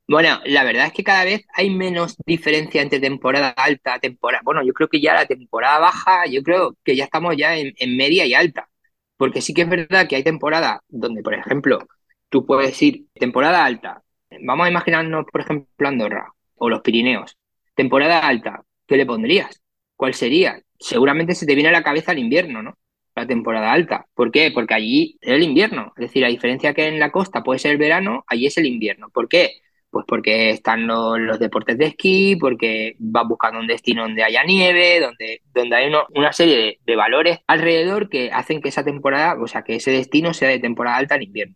Bueno, 0.10 0.42
la 0.46 0.64
verdad 0.64 0.88
es 0.88 0.94
que 0.94 1.04
cada 1.04 1.24
vez 1.24 1.46
hay 1.54 1.70
menos 1.70 2.16
diferencia 2.26 2.82
entre 2.82 3.00
temporada 3.00 3.50
alta, 3.50 4.00
temporada. 4.00 4.42
Bueno, 4.44 4.64
yo 4.64 4.74
creo 4.74 4.90
que 4.90 5.00
ya 5.00 5.14
la 5.14 5.28
temporada 5.28 5.78
baja, 5.80 6.26
yo 6.26 6.42
creo 6.42 6.76
que 6.84 6.96
ya 6.96 7.04
estamos 7.06 7.36
ya 7.38 7.56
en, 7.56 7.98
media 7.98 8.26
y 8.26 8.34
alta. 8.34 8.70
Porque 9.18 9.42
sí 9.42 9.54
que 9.54 9.62
es 9.64 9.70
verdad 9.70 10.08
que 10.08 10.16
hay 10.16 10.24
temporadas 10.24 10.82
donde, 10.88 11.22
por 11.22 11.36
ejemplo, 11.36 11.88
tú 12.30 12.46
puedes 12.46 12.82
ir 12.82 13.06
temporada 13.14 13.64
alta. 13.64 14.04
Vamos 14.32 14.68
a 14.68 14.70
imaginarnos, 14.70 15.26
por 15.32 15.42
ejemplo, 15.42 15.88
Andorra 15.88 16.34
o 16.56 16.70
los 16.70 16.82
Pirineos. 16.82 17.38
Temporada 17.76 18.20
alta, 18.20 18.64
¿qué 18.88 18.98
le 18.98 19.06
pondrías? 19.06 19.62
¿Cuál 19.96 20.14
sería? 20.14 20.62
Seguramente 20.80 21.36
se 21.36 21.46
te 21.46 21.56
viene 21.56 21.70
a 21.70 21.74
la 21.74 21.84
cabeza 21.84 22.12
el 22.12 22.20
invierno, 22.20 22.62
¿no? 22.62 22.78
La 23.16 23.26
temporada 23.26 23.72
alta. 23.72 24.06
¿Por 24.14 24.32
qué? 24.32 24.52
Porque 24.52 24.74
allí 24.74 25.18
es 25.22 25.32
el 25.32 25.44
invierno. 25.44 25.94
Es 25.98 26.04
decir, 26.04 26.24
a 26.24 26.30
diferencia 26.30 26.74
que 26.74 26.88
en 26.88 27.00
la 27.00 27.12
costa 27.12 27.44
puede 27.44 27.60
ser 27.60 27.72
el 27.72 27.78
verano, 27.78 28.24
allí 28.28 28.46
es 28.46 28.58
el 28.58 28.66
invierno. 28.66 29.10
¿Por 29.10 29.28
qué? 29.28 29.62
Pues 29.90 30.06
porque 30.08 30.52
están 30.52 30.86
los, 30.86 31.20
los 31.20 31.40
deportes 31.40 31.78
de 31.78 31.86
esquí, 31.88 32.36
porque 32.36 32.96
vas 33.00 33.28
buscando 33.28 33.60
un 33.60 33.68
destino 33.68 34.04
donde 34.04 34.24
haya 34.24 34.44
nieve, 34.44 35.00
donde, 35.00 35.42
donde 35.54 35.76
hay 35.76 35.92
una 36.14 36.32
serie 36.32 36.58
de, 36.58 36.80
de 36.86 36.96
valores 36.96 37.40
alrededor 37.48 38.10
que 38.10 38.32
hacen 38.32 38.62
que 38.62 38.70
esa 38.70 38.86
temporada, 38.86 39.42
o 39.42 39.48
sea, 39.48 39.64
que 39.64 39.76
ese 39.76 39.92
destino 39.92 40.34
sea 40.34 40.50
de 40.50 40.60
temporada 40.60 40.98
alta 40.98 41.16
en 41.16 41.24
invierno. 41.24 41.56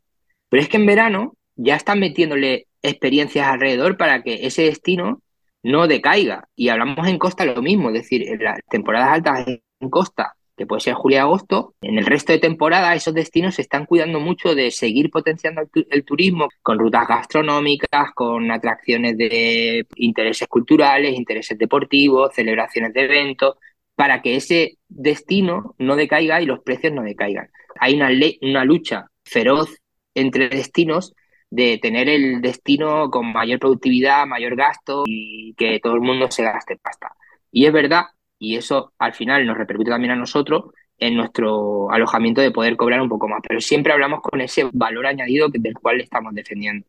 Pero 0.50 0.64
es 0.64 0.70
que 0.70 0.78
en 0.78 0.86
verano 0.88 1.38
ya 1.56 1.76
están 1.76 2.00
metiéndole 2.00 2.68
experiencias 2.82 3.48
alrededor 3.48 3.98
para 3.98 4.24
que 4.24 4.46
ese 4.46 4.64
destino 4.64 5.22
no 5.64 5.88
decaiga. 5.88 6.48
Y 6.56 6.70
hablamos 6.70 7.08
en 7.08 7.18
costa 7.18 7.46
lo 7.46 7.62
mismo, 7.62 7.90
es 7.90 7.96
decir, 7.96 8.28
en 8.28 8.44
las 8.44 8.60
temporadas 8.70 9.10
altas 9.10 9.48
en 9.48 9.90
costa, 9.90 10.36
que 10.56 10.68
puede 10.68 10.82
ser 10.82 10.94
julio 10.94 11.18
y 11.18 11.20
agosto, 11.20 11.74
en 11.82 11.98
el 11.98 12.06
resto 12.06 12.32
de 12.32 12.40
temporada 12.40 12.94
esos 12.94 13.14
destinos 13.14 13.56
se 13.56 13.64
están 13.64 13.86
cuidando 13.86 14.20
mucho 14.20 14.54
de 14.54 14.70
seguir 14.70 15.10
potenciando 15.10 15.62
el, 15.62 15.88
el 15.90 16.06
turismo 16.06 16.48
con 16.62 16.78
rutas 16.78 17.08
gastronómicas, 17.08 18.12
con 18.14 18.52
atracciones 18.52 19.18
de 19.18 19.88
intereses 19.96 20.48
culturales, 20.48 21.18
intereses 21.18 21.58
deportivos, 21.58 22.36
celebraciones 22.36 22.94
de 22.94 23.06
eventos, 23.06 23.56
para 23.96 24.22
que 24.22 24.36
ese 24.36 24.78
destino 24.90 25.76
no 25.78 25.96
decaiga 25.96 26.42
y 26.42 26.46
los 26.46 26.60
precios 26.60 26.94
no 26.94 27.04
decaigan. 27.04 27.50
Hay 27.80 27.96
una, 27.96 28.10
una 28.42 28.66
lucha 28.66 29.08
feroz 29.24 29.70
entre 30.16 30.50
destinos 30.50 31.14
de 31.54 31.78
tener 31.78 32.10
el 32.10 32.42
destino 32.42 33.12
con 33.12 33.32
mayor 33.32 33.60
productividad, 33.60 34.26
mayor 34.26 34.56
gasto 34.56 35.04
y 35.06 35.54
que 35.54 35.80
todo 35.80 35.94
el 35.94 36.02
mundo 36.02 36.32
se 36.32 36.42
gaste 36.42 36.78
pasta. 36.78 37.12
Y 37.52 37.68
es 37.68 37.72
verdad, 37.72 38.06
y 38.40 38.56
eso 38.56 38.92
al 38.98 39.14
final 39.14 39.46
nos 39.46 39.56
repercute 39.56 39.92
también 39.92 40.14
a 40.14 40.16
nosotros 40.16 40.74
en 40.98 41.16
nuestro 41.16 41.92
alojamiento 41.92 42.42
de 42.42 42.50
poder 42.50 42.76
cobrar 42.76 43.02
un 43.02 43.10
poco 43.10 43.28
más, 43.28 43.40
pero 43.48 43.62
siempre 43.62 43.94
hablamos 43.94 44.22
con 44.22 44.42
ese 44.42 44.68
valor 44.74 45.06
añadido 45.06 45.48
del 45.50 45.76
cual 45.76 46.02
estamos 46.02 46.34
defendiendo. 46.34 46.88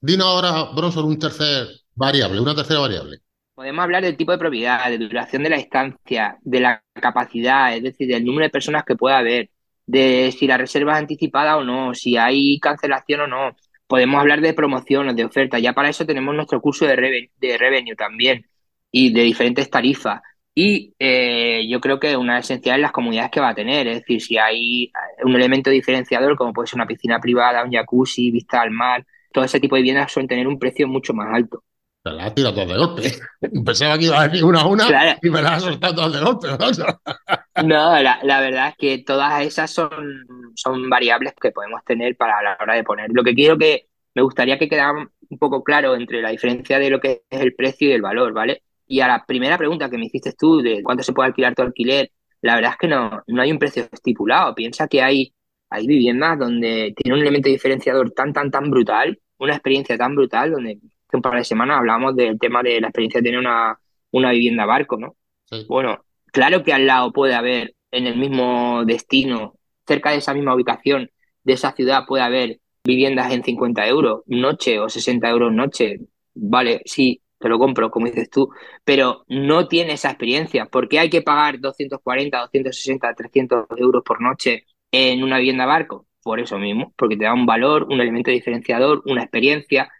Dinos 0.00 0.28
ahora, 0.28 0.70
Bronson, 0.76 1.06
un 1.06 1.18
tercer 1.18 1.66
variable, 1.96 2.40
una 2.40 2.54
tercera 2.54 2.78
variable. 2.78 3.18
Podemos 3.52 3.82
hablar 3.82 4.04
del 4.04 4.16
tipo 4.16 4.30
de 4.30 4.38
propiedad, 4.38 4.88
de 4.88 4.98
duración 4.98 5.42
de 5.42 5.50
la 5.50 5.56
estancia, 5.56 6.38
de 6.42 6.60
la 6.60 6.84
capacidad, 6.92 7.74
es 7.74 7.82
decir, 7.82 8.06
del 8.06 8.24
número 8.24 8.44
de 8.44 8.50
personas 8.50 8.84
que 8.84 8.94
pueda 8.94 9.18
haber, 9.18 9.50
de 9.86 10.32
si 10.38 10.46
la 10.46 10.56
reserva 10.56 10.92
es 10.92 10.98
anticipada 10.98 11.56
o 11.56 11.64
no, 11.64 11.94
si 11.94 12.16
hay 12.16 12.60
cancelación 12.60 13.22
o 13.22 13.26
no. 13.26 13.56
Podemos 13.94 14.20
hablar 14.20 14.40
de 14.40 14.54
promociones, 14.54 15.14
de 15.16 15.24
ofertas. 15.24 15.62
Ya 15.62 15.72
para 15.72 15.88
eso 15.88 16.04
tenemos 16.04 16.34
nuestro 16.34 16.60
curso 16.60 16.84
de, 16.86 16.96
reven- 16.96 17.30
de 17.36 17.56
revenue 17.58 17.94
también 17.96 18.44
y 18.90 19.12
de 19.12 19.22
diferentes 19.22 19.70
tarifas. 19.70 20.20
Y 20.54 20.94
eh, 20.98 21.64
yo 21.68 21.80
creo 21.80 22.00
que 22.00 22.16
una 22.16 22.38
esencial 22.40 22.76
es 22.76 22.82
las 22.82 22.92
comunidades 22.92 23.30
que 23.30 23.40
va 23.40 23.50
a 23.50 23.54
tener. 23.54 23.86
Es 23.86 24.00
decir, 24.00 24.20
si 24.20 24.36
hay 24.36 24.90
un 25.24 25.34
elemento 25.36 25.70
diferenciador, 25.70 26.36
como 26.36 26.52
puede 26.52 26.66
ser 26.68 26.76
una 26.76 26.86
piscina 26.88 27.20
privada, 27.20 27.64
un 27.64 27.70
jacuzzi, 27.72 28.32
vista 28.32 28.60
al 28.62 28.72
mar, 28.72 29.06
todo 29.32 29.44
ese 29.44 29.60
tipo 29.60 29.76
de 29.76 29.82
viviendas 29.82 30.10
suelen 30.12 30.28
tener 30.28 30.48
un 30.48 30.58
precio 30.58 30.88
mucho 30.88 31.14
más 31.14 31.28
alto. 31.32 31.62
Te 32.04 32.10
la 32.12 32.26
has 32.26 32.34
tirado 32.34 32.54
todas 32.54 32.68
de 32.68 32.76
golpe. 32.76 33.12
Pensaba 33.64 33.96
que 33.98 34.04
iba 34.04 34.22
a 34.22 34.44
una 34.44 34.60
a 34.60 34.66
una 34.66 34.86
Claro. 34.86 35.18
y 35.22 35.30
me 35.30 35.40
la 35.40 35.54
has 35.54 35.62
soltado 35.62 35.94
todas 35.94 36.12
de 36.12 36.20
golpe. 36.20 36.48
No, 37.64 38.02
la, 38.02 38.18
la 38.24 38.40
verdad 38.40 38.68
es 38.70 38.76
que 38.76 38.98
todas 39.04 39.40
esas 39.44 39.70
son, 39.70 40.26
son 40.56 40.90
variables 40.90 41.34
que 41.40 41.52
podemos 41.52 41.82
tener 41.84 42.16
para 42.16 42.42
la 42.42 42.58
hora 42.60 42.74
de 42.74 42.82
poner. 42.84 43.10
Lo 43.12 43.22
que 43.22 43.32
quiero 43.34 43.56
que 43.56 43.86
me 44.14 44.22
gustaría 44.22 44.58
que 44.58 44.68
quedara 44.68 44.92
un 44.92 45.38
poco 45.38 45.62
claro 45.62 45.94
entre 45.94 46.20
la 46.20 46.30
diferencia 46.30 46.78
de 46.80 46.90
lo 46.90 47.00
que 47.00 47.22
es 47.30 47.40
el 47.40 47.54
precio 47.54 47.88
y 47.88 47.92
el 47.92 48.02
valor, 48.02 48.32
¿vale? 48.32 48.64
Y 48.88 49.00
a 49.00 49.08
la 49.08 49.24
primera 49.24 49.56
pregunta 49.56 49.88
que 49.88 49.96
me 49.98 50.06
hiciste 50.06 50.32
tú 50.32 50.60
de 50.60 50.82
cuánto 50.82 51.04
se 51.04 51.12
puede 51.12 51.28
alquilar 51.28 51.54
tu 51.54 51.62
alquiler, 51.62 52.10
la 52.42 52.56
verdad 52.56 52.72
es 52.72 52.76
que 52.78 52.88
no, 52.88 53.22
no 53.28 53.40
hay 53.42 53.52
un 53.52 53.58
precio 53.60 53.86
estipulado. 53.90 54.54
Piensa 54.54 54.88
que 54.88 55.00
hay, 55.00 55.32
hay 55.70 55.86
viviendas 55.86 56.38
donde 56.38 56.92
tiene 56.96 57.16
un 57.16 57.22
elemento 57.22 57.48
diferenciador 57.48 58.10
tan, 58.10 58.32
tan, 58.32 58.50
tan 58.50 58.68
brutal, 58.68 59.18
una 59.38 59.54
experiencia 59.54 59.96
tan 59.96 60.14
brutal, 60.16 60.50
donde 60.50 60.78
hace 61.14 61.18
un 61.18 61.22
par 61.22 61.36
de 61.36 61.44
semanas 61.44 61.78
hablábamos 61.78 62.16
del 62.16 62.38
tema 62.38 62.62
de 62.62 62.80
la 62.80 62.88
experiencia 62.88 63.20
de 63.20 63.24
tener 63.24 63.38
una, 63.38 63.78
una 64.10 64.32
vivienda 64.32 64.66
barco, 64.66 64.98
¿no? 64.98 65.16
Sí. 65.44 65.64
Bueno, 65.68 66.04
claro 66.32 66.64
que 66.64 66.72
al 66.72 66.86
lado 66.86 67.12
puede 67.12 67.34
haber, 67.34 67.74
en 67.92 68.06
el 68.06 68.16
mismo 68.16 68.84
destino, 68.84 69.54
cerca 69.86 70.10
de 70.10 70.16
esa 70.16 70.34
misma 70.34 70.54
ubicación 70.54 71.10
de 71.44 71.52
esa 71.52 71.72
ciudad, 71.72 72.04
puede 72.06 72.24
haber 72.24 72.60
viviendas 72.84 73.32
en 73.32 73.44
50 73.44 73.86
euros 73.86 74.22
noche 74.26 74.80
o 74.80 74.88
60 74.88 75.28
euros 75.28 75.52
noche. 75.52 76.00
Vale, 76.34 76.80
sí, 76.84 77.22
te 77.38 77.48
lo 77.48 77.58
compro, 77.58 77.90
como 77.90 78.06
dices 78.06 78.28
tú, 78.28 78.48
pero 78.84 79.24
no 79.28 79.68
tiene 79.68 79.92
esa 79.92 80.08
experiencia. 80.08 80.66
¿Por 80.66 80.88
qué 80.88 80.98
hay 80.98 81.10
que 81.10 81.22
pagar 81.22 81.60
240, 81.60 82.38
260, 82.38 83.14
300 83.14 83.66
euros 83.76 84.02
por 84.04 84.20
noche 84.20 84.64
en 84.90 85.22
una 85.22 85.38
vivienda 85.38 85.66
barco? 85.66 86.06
Por 86.22 86.40
eso 86.40 86.58
mismo, 86.58 86.92
porque 86.96 87.16
te 87.16 87.24
da 87.24 87.34
un 87.34 87.46
valor, 87.46 87.84
un 87.84 88.00
elemento 88.00 88.30
diferenciador, 88.30 89.02
una 89.04 89.22
experiencia. 89.22 89.90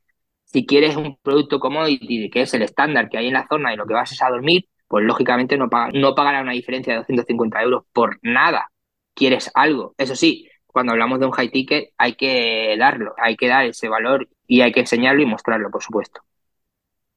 Si 0.55 0.65
quieres 0.67 0.95
un 0.95 1.17
producto 1.21 1.59
commodity, 1.59 2.31
que 2.31 2.43
es 2.43 2.55
el 2.55 2.63
estándar 2.63 3.09
que 3.09 3.19
hay 3.19 3.27
en 3.27 3.33
la 3.33 3.49
zona 3.49 3.75
y 3.75 3.77
lo 3.77 3.87
que 3.87 3.95
vas 3.95 4.13
es 4.13 4.23
a 4.23 4.31
dormir, 4.31 4.69
pues 4.87 5.05
lógicamente 5.05 5.59
no, 5.59 5.69
no 5.93 6.15
pagará 6.15 6.43
una 6.43 6.53
diferencia 6.53 6.93
de 6.93 6.99
250 7.01 7.61
euros 7.61 7.83
por 7.93 8.21
nada. 8.23 8.71
Quieres 9.15 9.51
algo. 9.55 9.97
Eso 9.99 10.15
sí, 10.15 10.49
cuando 10.65 10.93
hablamos 10.93 11.19
de 11.19 11.27
un 11.27 11.33
high 11.33 11.51
ticket 11.51 11.93
hay 11.99 12.15
que 12.15 12.77
darlo, 12.79 13.15
hay 13.21 13.35
que 13.35 13.49
dar 13.49 13.65
ese 13.65 13.89
valor 13.89 14.29
y 14.47 14.61
hay 14.61 14.71
que 14.71 14.79
enseñarlo 14.79 15.23
y 15.23 15.27
mostrarlo, 15.27 15.73
por 15.73 15.83
supuesto. 15.83 16.21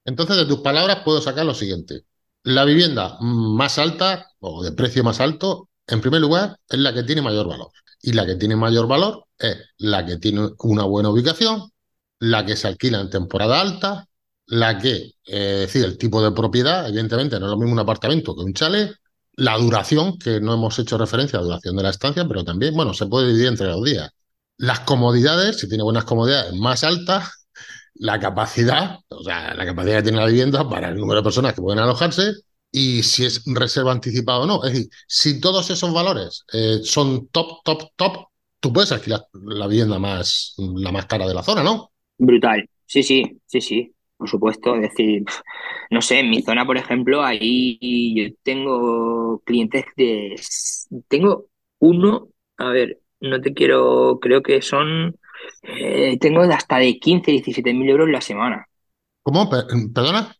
Entonces, 0.03 0.35
de 0.37 0.47
tus 0.47 0.61
palabras 0.61 1.01
puedo 1.05 1.21
sacar 1.21 1.45
lo 1.45 1.53
siguiente. 1.53 2.05
La 2.41 2.65
vivienda 2.65 3.19
más 3.21 3.77
alta 3.77 4.31
o 4.39 4.63
de 4.63 4.71
precio 4.71 5.03
más 5.03 5.19
alto, 5.19 5.69
en 5.85 6.01
primer 6.01 6.21
lugar, 6.21 6.57
es 6.67 6.79
la 6.79 6.91
que 6.91 7.03
tiene 7.03 7.21
mayor 7.21 7.47
valor. 7.47 7.69
Y 8.01 8.13
la 8.13 8.25
que 8.25 8.33
tiene 8.33 8.55
mayor 8.55 8.87
valor 8.87 9.27
es 9.37 9.57
la 9.77 10.03
que 10.07 10.17
tiene 10.17 10.49
una 10.57 10.85
buena 10.85 11.11
ubicación, 11.11 11.69
la 12.19 12.45
que 12.45 12.55
se 12.55 12.67
alquila 12.67 13.01
en 13.01 13.09
temporada 13.09 13.61
alta, 13.61 14.07
la 14.47 14.77
que, 14.77 14.95
eh, 15.25 15.63
es 15.63 15.73
decir, 15.73 15.85
el 15.85 15.97
tipo 15.97 16.21
de 16.21 16.31
propiedad, 16.31 16.87
evidentemente 16.87 17.39
no 17.39 17.47
es 17.47 17.51
lo 17.51 17.57
mismo 17.57 17.73
un 17.73 17.79
apartamento 17.79 18.35
que 18.35 18.41
un 18.41 18.53
chalet, 18.53 18.95
la 19.33 19.57
duración, 19.57 20.17
que 20.17 20.39
no 20.41 20.53
hemos 20.53 20.79
hecho 20.79 20.97
referencia 20.97 21.37
a 21.37 21.41
la 21.41 21.47
duración 21.47 21.75
de 21.75 21.83
la 21.83 21.89
estancia, 21.91 22.27
pero 22.27 22.43
también, 22.43 22.73
bueno, 22.75 22.93
se 22.93 23.05
puede 23.05 23.27
dividir 23.27 23.47
entre 23.49 23.67
los 23.67 23.83
días. 23.83 24.09
Las 24.57 24.79
comodidades, 24.81 25.59
si 25.59 25.69
tiene 25.69 25.83
buenas 25.83 26.05
comodidades, 26.05 26.53
más 26.53 26.83
altas, 26.83 27.47
la 27.95 28.19
capacidad, 28.19 28.99
o 29.09 29.23
sea, 29.23 29.53
la 29.53 29.65
capacidad 29.65 29.97
que 29.97 30.03
tiene 30.03 30.17
la 30.19 30.25
vivienda 30.27 30.67
para 30.69 30.89
el 30.89 30.97
número 30.97 31.19
de 31.19 31.23
personas 31.23 31.53
que 31.53 31.61
pueden 31.61 31.79
alojarse 31.79 32.33
y 32.71 33.03
si 33.03 33.25
es 33.25 33.43
reserva 33.45 33.91
anticipada 33.91 34.39
o 34.39 34.45
no. 34.45 34.63
Es 34.63 34.73
decir, 34.73 34.89
si 35.07 35.39
todos 35.39 35.69
esos 35.69 35.93
valores 35.93 36.45
eh, 36.53 36.81
son 36.83 37.27
top, 37.29 37.63
top, 37.63 37.83
top, 37.95 38.27
tú 38.59 38.73
puedes 38.73 38.91
alquilar 38.91 39.27
la 39.33 39.67
vivienda 39.67 39.99
más, 39.99 40.55
la 40.57 40.91
más 40.91 41.05
cara 41.05 41.27
de 41.27 41.33
la 41.33 41.43
zona, 41.43 41.63
¿no? 41.63 41.91
Brutal. 42.17 42.69
Sí, 42.85 43.03
sí, 43.03 43.39
sí, 43.45 43.61
sí, 43.61 43.93
por 44.17 44.29
supuesto. 44.29 44.75
Es 44.75 44.81
decir, 44.81 45.23
no 45.91 46.01
sé, 46.01 46.19
en 46.19 46.29
mi 46.29 46.41
zona, 46.41 46.65
por 46.65 46.77
ejemplo, 46.77 47.23
ahí 47.23 47.79
yo 48.15 48.35
tengo 48.43 49.39
clientes 49.45 49.85
de... 49.95 50.35
Tengo 51.07 51.47
uno, 51.79 52.29
a 52.57 52.69
ver, 52.69 52.99
no 53.19 53.41
te 53.41 53.53
quiero, 53.53 54.19
creo 54.21 54.41
que 54.43 54.61
son... 54.61 55.15
Eh, 55.63 56.17
tengo 56.19 56.41
hasta 56.41 56.77
de 56.77 56.97
15, 56.99 57.31
17 57.31 57.73
mil 57.73 57.89
euros 57.89 58.09
la 58.09 58.21
semana. 58.21 58.67
¿Cómo? 59.23 59.49
Per- 59.49 59.65
¿Perdona? 59.93 60.35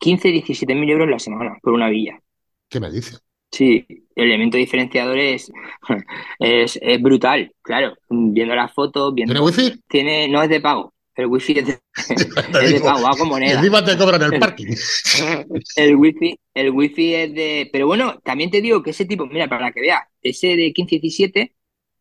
15, 0.00 0.28
17 0.32 0.74
mil 0.74 0.90
euros 0.90 1.08
la 1.08 1.18
semana 1.20 1.58
por 1.62 1.72
una 1.74 1.88
villa. 1.88 2.18
¿Qué 2.68 2.80
me 2.80 2.90
dices? 2.90 3.22
Sí, 3.50 3.86
el 4.14 4.26
elemento 4.26 4.58
diferenciador 4.58 5.18
es, 5.18 5.50
es, 6.38 6.78
es 6.82 7.02
brutal, 7.02 7.52
claro. 7.62 7.94
Viendo 8.10 8.54
las 8.54 8.72
fotos, 8.74 9.14
viendo... 9.14 9.34
¿Tiene 9.34 9.46
wifi? 9.46 9.82
Tiene, 9.88 10.28
no 10.28 10.42
es 10.42 10.48
de 10.50 10.60
pago. 10.60 10.92
El 11.16 11.26
wifi 11.26 11.58
es 11.58 11.66
de, 11.66 11.78
es 12.62 12.72
de 12.72 12.80
pago, 12.80 13.24
moneda. 13.24 13.54
encima 13.54 13.82
te 13.82 13.96
cobran 13.96 14.22
el 14.22 14.38
parking. 14.38 14.66
El 15.76 15.96
wifi, 15.96 16.38
el 16.54 16.70
wifi 16.70 17.14
es 17.14 17.34
de. 17.34 17.70
Pero 17.72 17.86
bueno, 17.86 18.20
también 18.22 18.50
te 18.50 18.60
digo 18.60 18.82
que 18.82 18.90
ese 18.90 19.06
tipo, 19.06 19.26
mira, 19.26 19.48
para 19.48 19.72
que 19.72 19.80
veas, 19.80 20.02
ese 20.22 20.48
de 20.48 20.74
15-17 20.74 21.52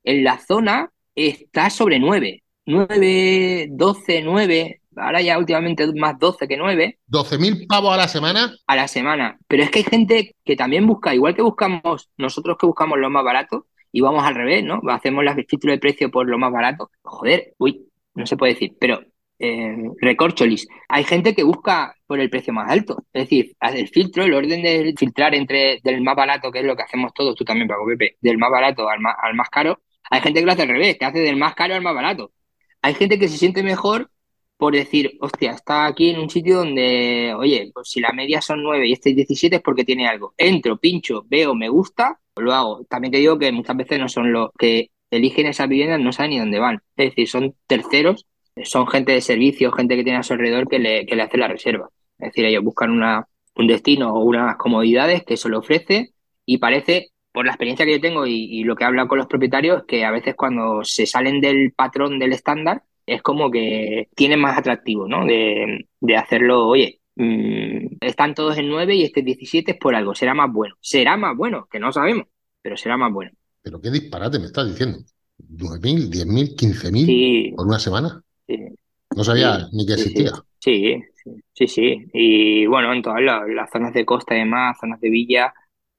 en 0.03 0.23
la 0.23 0.39
zona 0.39 0.91
está 1.15 1.69
sobre 1.69 1.99
9. 1.99 2.43
9, 2.65 3.67
12, 3.71 4.21
9. 4.21 4.81
Ahora 4.97 5.21
ya 5.21 5.37
últimamente 5.37 5.87
más 5.93 6.17
12 6.19 6.47
que 6.47 6.57
9. 6.57 6.99
¿12.000 7.09 7.67
pavos 7.67 7.93
a 7.93 7.97
la 7.97 8.07
semana? 8.07 8.53
A 8.67 8.75
la 8.75 8.87
semana. 8.87 9.37
Pero 9.47 9.63
es 9.63 9.71
que 9.71 9.79
hay 9.79 9.85
gente 9.85 10.35
que 10.43 10.55
también 10.55 10.85
busca, 10.87 11.13
igual 11.13 11.35
que 11.35 11.41
buscamos 11.41 12.09
nosotros 12.17 12.57
que 12.59 12.65
buscamos 12.65 12.97
lo 12.97 13.09
más 13.09 13.23
barato, 13.23 13.67
y 13.95 14.01
vamos 14.01 14.25
al 14.25 14.35
revés, 14.35 14.61
¿no? 14.61 14.81
Hacemos 14.89 15.23
la 15.23 15.33
filtro 15.35 15.71
de 15.71 15.77
precio 15.77 16.11
por 16.11 16.27
lo 16.27 16.37
más 16.37 16.51
barato. 16.51 16.91
Joder, 17.01 17.53
uy, 17.57 17.84
no 18.15 18.25
se 18.25 18.37
puede 18.37 18.53
decir, 18.53 18.75
pero 18.79 19.01
eh, 19.39 19.75
recorcholis. 20.01 20.67
Hay 20.87 21.03
gente 21.03 21.35
que 21.35 21.43
busca 21.43 21.95
por 22.07 22.19
el 22.19 22.29
precio 22.29 22.53
más 22.53 22.71
alto. 22.71 23.05
Es 23.13 23.23
decir, 23.23 23.55
el 23.61 23.87
filtro, 23.89 24.23
el 24.23 24.33
orden 24.33 24.61
de 24.61 24.93
filtrar 24.97 25.35
entre 25.35 25.79
del 25.83 26.01
más 26.01 26.15
barato, 26.15 26.51
que 26.51 26.59
es 26.59 26.65
lo 26.65 26.75
que 26.75 26.83
hacemos 26.83 27.13
todos, 27.13 27.35
tú 27.35 27.43
también, 27.43 27.67
Paco 27.67 27.85
Pepe, 27.85 28.17
del 28.21 28.37
más 28.37 28.51
barato 28.51 28.89
al 28.89 28.99
más, 28.99 29.15
al 29.21 29.35
más 29.35 29.49
caro. 29.49 29.81
Hay 30.09 30.21
gente 30.21 30.39
que 30.39 30.45
lo 30.45 30.51
hace 30.51 30.63
al 30.63 30.69
revés, 30.69 30.97
que 30.97 31.05
hace 31.05 31.19
del 31.19 31.37
más 31.37 31.55
caro 31.55 31.75
al 31.75 31.81
más 31.81 31.95
barato. 31.95 32.31
Hay 32.81 32.93
gente 32.95 33.19
que 33.19 33.27
se 33.27 33.37
siente 33.37 33.63
mejor 33.63 34.09
por 34.57 34.73
decir, 34.73 35.17
hostia, 35.19 35.51
está 35.51 35.85
aquí 35.85 36.09
en 36.09 36.19
un 36.19 36.29
sitio 36.29 36.57
donde, 36.57 37.33
oye, 37.37 37.71
pues 37.73 37.89
si 37.89 37.99
la 37.99 38.13
media 38.13 38.41
son 38.41 38.63
9 38.63 38.87
y 38.87 38.93
este 38.93 39.09
es 39.09 39.15
17 39.17 39.57
es 39.57 39.61
porque 39.61 39.83
tiene 39.83 40.07
algo. 40.07 40.33
Entro, 40.37 40.77
pincho, 40.77 41.25
veo, 41.27 41.53
me 41.55 41.67
gusta, 41.69 42.19
lo 42.37 42.53
hago. 42.53 42.85
También 42.85 43.11
te 43.11 43.17
digo 43.17 43.37
que 43.37 43.51
muchas 43.51 43.75
veces 43.75 43.99
no 43.99 44.07
son 44.07 44.31
los 44.31 44.51
que 44.57 44.91
eligen 45.11 45.47
esas 45.47 45.69
viviendas, 45.69 45.99
no 45.99 46.11
saben 46.11 46.31
ni 46.31 46.39
dónde 46.39 46.59
van. 46.59 46.81
Es 46.95 47.09
decir, 47.09 47.27
son 47.27 47.55
terceros 47.67 48.25
son 48.63 48.87
gente 48.87 49.11
de 49.11 49.21
servicio, 49.21 49.71
gente 49.71 49.95
que 49.95 50.03
tiene 50.03 50.19
a 50.19 50.23
su 50.23 50.33
alrededor 50.33 50.67
que 50.67 50.79
le, 50.79 51.05
que 51.05 51.15
le 51.15 51.23
hace 51.23 51.37
la 51.37 51.47
reserva. 51.47 51.89
Es 52.17 52.29
decir, 52.29 52.45
ellos 52.45 52.63
buscan 52.63 52.91
una, 52.91 53.27
un 53.55 53.67
destino 53.67 54.13
o 54.13 54.23
unas 54.23 54.55
comodidades 54.57 55.23
que 55.23 55.37
se 55.37 55.49
lo 55.49 55.59
ofrece 55.59 56.13
y 56.45 56.57
parece, 56.59 57.11
por 57.31 57.45
la 57.45 57.51
experiencia 57.51 57.85
que 57.85 57.93
yo 57.93 58.01
tengo 58.01 58.25
y, 58.25 58.63
lo 58.63 58.75
que 58.75 58.83
he 58.83 58.87
hablado 58.87 59.07
con 59.09 59.17
los 59.17 59.27
propietarios, 59.27 59.83
que 59.85 60.05
a 60.05 60.11
veces 60.11 60.35
cuando 60.35 60.83
se 60.83 61.05
salen 61.05 61.41
del 61.41 61.73
patrón 61.73 62.19
del 62.19 62.33
estándar 62.33 62.83
es 63.05 63.21
como 63.21 63.51
que 63.51 64.09
tienen 64.15 64.39
más 64.39 64.57
atractivo, 64.57 65.07
¿no? 65.07 65.25
De, 65.25 65.87
de 65.99 66.15
hacerlo, 66.17 66.67
oye, 66.67 67.01
mm, 67.15 67.97
están 68.01 68.33
todos 68.33 68.57
en 68.57 68.69
9 68.69 68.95
y 68.95 69.03
este 69.03 69.21
17 69.21 69.71
es 69.71 69.77
por 69.77 69.95
algo, 69.95 70.15
será 70.15 70.33
más 70.33 70.51
bueno. 70.51 70.75
Será 70.79 71.17
más 71.17 71.35
bueno, 71.35 71.67
que 71.69 71.79
no 71.79 71.91
sabemos, 71.91 72.27
pero 72.61 72.77
será 72.77 72.97
más 72.97 73.11
bueno. 73.11 73.31
Pero 73.65 73.81
qué 73.81 73.89
disparate 73.89 74.37
me 74.37 74.45
estás 74.45 74.69
diciendo. 74.69 74.99
¿9.000, 75.39 76.11
10.000, 76.11 76.55
15.000 76.55 77.55
por 77.55 77.65
una 77.65 77.79
semana? 77.79 78.21
No 79.15 79.23
sabía 79.23 79.67
ni 79.71 79.87
que 79.87 79.93
existía. 79.93 80.33
Sí, 80.59 81.01
sí, 81.51 81.67
sí, 81.67 82.05
Y 82.13 82.67
bueno, 82.67 82.93
en 82.93 83.01
todas 83.01 83.23
las, 83.23 83.71
zonas 83.71 83.91
de 83.95 84.05
costa 84.05 84.35
y 84.35 84.39
demás, 84.39 84.77
zonas 84.79 85.01
de 85.01 85.09
villa, 85.09 85.51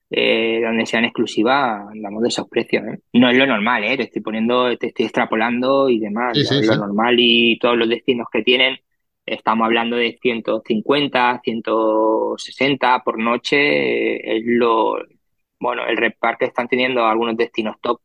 eh, 0.08 0.60
donde 0.62 0.86
sean 0.86 1.06
exclusivas, 1.06 1.88
andamos 1.90 2.22
de 2.22 2.28
esos 2.28 2.48
precios. 2.48 2.84
¿eh? 2.86 3.00
No 3.14 3.28
es 3.30 3.36
lo 3.36 3.46
normal, 3.46 3.82
¿eh? 3.82 3.96
te 3.96 4.04
estoy 4.04 4.22
poniendo, 4.22 4.76
te 4.78 4.86
estoy 4.86 5.06
extrapolando 5.06 5.88
y 5.88 5.98
demás. 5.98 6.38
es 6.38 6.66
lo 6.68 6.76
normal 6.76 7.16
y 7.18 7.58
todos 7.58 7.76
los 7.76 7.88
destinos 7.88 8.28
que 8.32 8.42
tienen, 8.42 8.78
estamos 9.24 9.64
hablando 9.64 9.96
de 9.96 10.16
150, 10.22 11.40
160 11.42 13.02
por 13.04 13.18
noche. 13.18 14.36
Es 14.36 14.44
lo, 14.46 14.98
bueno, 15.66 15.86
el 15.86 15.96
repar 15.96 16.38
que 16.38 16.46
están 16.46 16.68
teniendo 16.68 17.04
algunos 17.06 17.36
destinos 17.36 17.76
top. 17.80 18.00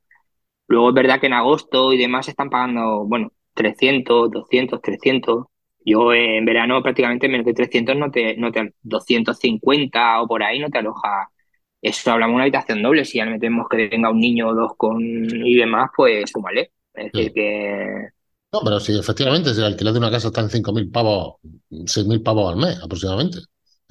Luego 0.68 0.90
es 0.90 0.96
verdad 0.96 1.20
que 1.20 1.28
en 1.28 1.34
agosto 1.34 1.94
y 1.94 1.98
demás 1.98 2.28
están 2.28 2.50
pagando, 2.50 3.06
bueno, 3.06 3.32
300, 3.54 4.32
200, 4.32 4.82
300. 4.82 5.46
Yo 5.86 6.14
en 6.14 6.46
verano 6.46 6.82
prácticamente 6.84 7.28
menos 7.28 7.46
de 7.46 7.54
300 7.54 7.96
no 7.96 8.12
te, 8.12 8.38
no 8.38 8.52
te 8.52 8.74
250 8.82 10.22
o 10.22 10.28
por 10.28 10.44
ahí 10.44 10.60
no 10.60 10.70
te 10.70 10.80
aloja. 10.80 11.30
Eso 11.82 12.12
hablamos 12.12 12.34
de 12.34 12.36
una 12.36 12.44
habitación 12.44 12.84
doble. 12.84 13.06
Si 13.06 13.18
ya 13.18 13.26
le 13.26 13.32
metemos 13.32 13.68
que 13.70 13.90
tenga 13.90 14.12
un 14.12 14.20
niño 14.20 14.50
o 14.50 14.54
dos 14.56 14.72
con 14.78 15.02
y 15.02 15.56
demás, 15.56 15.90
pues 15.96 16.30
súmale. 16.32 16.72
Es 16.94 17.12
decir, 17.12 17.34
que. 17.34 18.10
No, 18.54 18.60
pero 18.64 18.80
si 18.80 18.98
efectivamente, 18.98 19.54
si 19.54 19.60
el 19.60 19.68
alquiler 19.68 19.94
de 19.94 20.00
una 20.00 20.12
casa 20.12 20.28
está 20.28 20.42
en 20.42 20.50
5.000 20.50 20.92
pavos, 20.92 21.36
6.000 21.70 22.22
pavos 22.22 22.54
al 22.54 22.60
mes 22.60 22.80
aproximadamente 22.84 23.40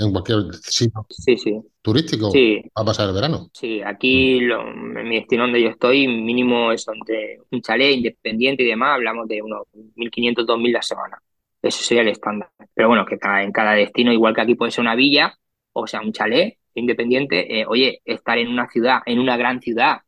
en 0.00 0.12
cualquier 0.12 0.54
sitio 0.54 1.06
sí, 1.10 1.36
sí. 1.36 1.60
turístico 1.82 2.30
sí. 2.30 2.62
va 2.76 2.82
a 2.82 2.84
pasar 2.84 3.08
el 3.08 3.14
verano. 3.14 3.50
Sí, 3.52 3.82
aquí 3.82 4.40
lo, 4.40 4.62
en 4.62 5.08
mi 5.08 5.16
destino 5.16 5.42
donde 5.42 5.62
yo 5.62 5.68
estoy, 5.68 6.08
mínimo 6.08 6.72
es 6.72 6.86
entre 6.88 7.40
un 7.50 7.60
chalet 7.60 7.96
independiente 7.96 8.62
y 8.62 8.66
demás, 8.66 8.94
hablamos 8.94 9.28
de 9.28 9.42
unos 9.42 9.66
1.500, 9.96 10.46
2.000 10.46 10.72
la 10.72 10.82
semana. 10.82 11.22
Eso 11.62 11.82
sería 11.82 12.02
el 12.02 12.08
estándar. 12.08 12.48
Pero 12.72 12.88
bueno, 12.88 13.04
que 13.04 13.18
en 13.20 13.52
cada 13.52 13.72
destino, 13.72 14.12
igual 14.12 14.34
que 14.34 14.40
aquí 14.40 14.54
puede 14.54 14.70
ser 14.70 14.82
una 14.82 14.94
villa, 14.94 15.34
o 15.72 15.86
sea, 15.86 16.00
un 16.00 16.12
chalet 16.12 16.56
independiente, 16.74 17.60
eh, 17.60 17.66
oye, 17.66 18.00
estar 18.04 18.38
en 18.38 18.48
una 18.48 18.68
ciudad, 18.68 19.00
en 19.04 19.18
una 19.18 19.36
gran 19.36 19.60
ciudad, 19.60 19.98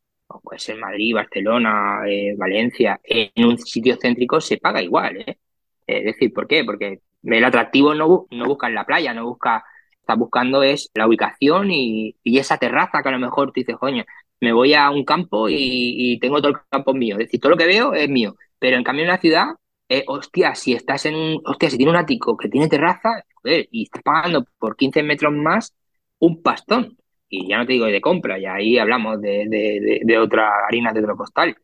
puede 0.41 0.59
ser 0.59 0.77
Madrid, 0.77 1.13
Barcelona, 1.13 2.01
eh, 2.07 2.33
Valencia, 2.35 2.99
en 3.03 3.45
un 3.45 3.59
sitio 3.59 3.97
céntrico 4.01 4.41
se 4.41 4.57
paga 4.57 4.81
igual, 4.81 5.17
¿eh? 5.17 5.37
Es 5.85 6.05
decir, 6.05 6.33
¿por 6.33 6.47
qué? 6.47 6.63
Porque 6.63 7.01
el 7.21 7.43
atractivo 7.43 7.93
no, 7.93 8.25
no 8.31 8.45
busca 8.45 8.67
en 8.67 8.75
la 8.75 8.85
playa, 8.85 9.13
no 9.13 9.25
busca 9.25 9.63
Estás 10.03 10.17
buscando 10.17 10.63
es 10.63 10.89
la 10.95 11.07
ubicación 11.07 11.71
y, 11.71 12.15
esa 12.25 12.57
terraza 12.57 13.01
que 13.01 13.09
a 13.09 13.11
lo 13.13 13.19
mejor 13.19 13.53
te 13.53 13.61
dices, 13.61 13.77
coño, 13.77 14.03
me 14.41 14.51
voy 14.51 14.73
a 14.73 14.89
un 14.91 15.05
campo 15.05 15.47
y, 15.49 16.19
tengo 16.19 16.39
todo 16.41 16.51
el 16.51 16.57
campo 16.69 16.93
mío. 16.93 17.15
Es 17.15 17.27
decir, 17.27 17.39
todo 17.39 17.51
lo 17.51 17.57
que 17.57 17.65
veo 17.65 17.93
es 17.93 18.09
mío. 18.09 18.35
Pero 18.59 18.77
en 18.77 18.83
cambio 18.83 19.03
en 19.03 19.09
la 19.11 19.17
ciudad, 19.19 19.47
eh, 19.87 20.03
hostia, 20.07 20.55
si 20.55 20.73
estás 20.73 21.05
en 21.05 21.15
un, 21.15 21.41
hostia, 21.45 21.69
si 21.69 21.77
tiene 21.77 21.91
un 21.91 21.97
ático 21.97 22.35
que 22.37 22.49
tiene 22.49 22.67
terraza, 22.67 23.23
joder, 23.35 23.67
y 23.71 23.83
estás 23.83 24.01
pagando 24.03 24.45
por 24.59 24.75
15 24.75 25.03
metros 25.03 25.33
más 25.33 25.73
un 26.19 26.41
pastón. 26.41 26.97
Y 27.29 27.47
ya 27.47 27.57
no 27.57 27.65
te 27.65 27.73
digo 27.73 27.85
de 27.85 28.01
compra, 28.01 28.37
ya 28.39 28.55
ahí 28.55 28.77
hablamos 28.77 29.21
de, 29.21 29.45
de, 29.47 30.01
de, 30.03 30.17
otra 30.19 30.65
harina 30.67 30.93
de 30.93 30.99
otro 31.01 31.15
costal. 31.17 31.55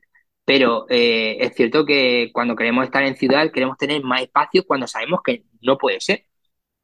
Pero 0.45 0.85
eh, 0.89 1.37
es 1.41 1.55
cierto 1.55 1.85
que 1.85 2.31
cuando 2.33 2.55
queremos 2.55 2.85
estar 2.85 3.03
en 3.03 3.15
ciudad, 3.15 3.51
queremos 3.51 3.77
tener 3.77 4.03
más 4.03 4.21
espacio 4.23 4.63
cuando 4.65 4.87
sabemos 4.87 5.21
que 5.23 5.43
no 5.61 5.77
puede 5.77 6.01
ser. 6.01 6.25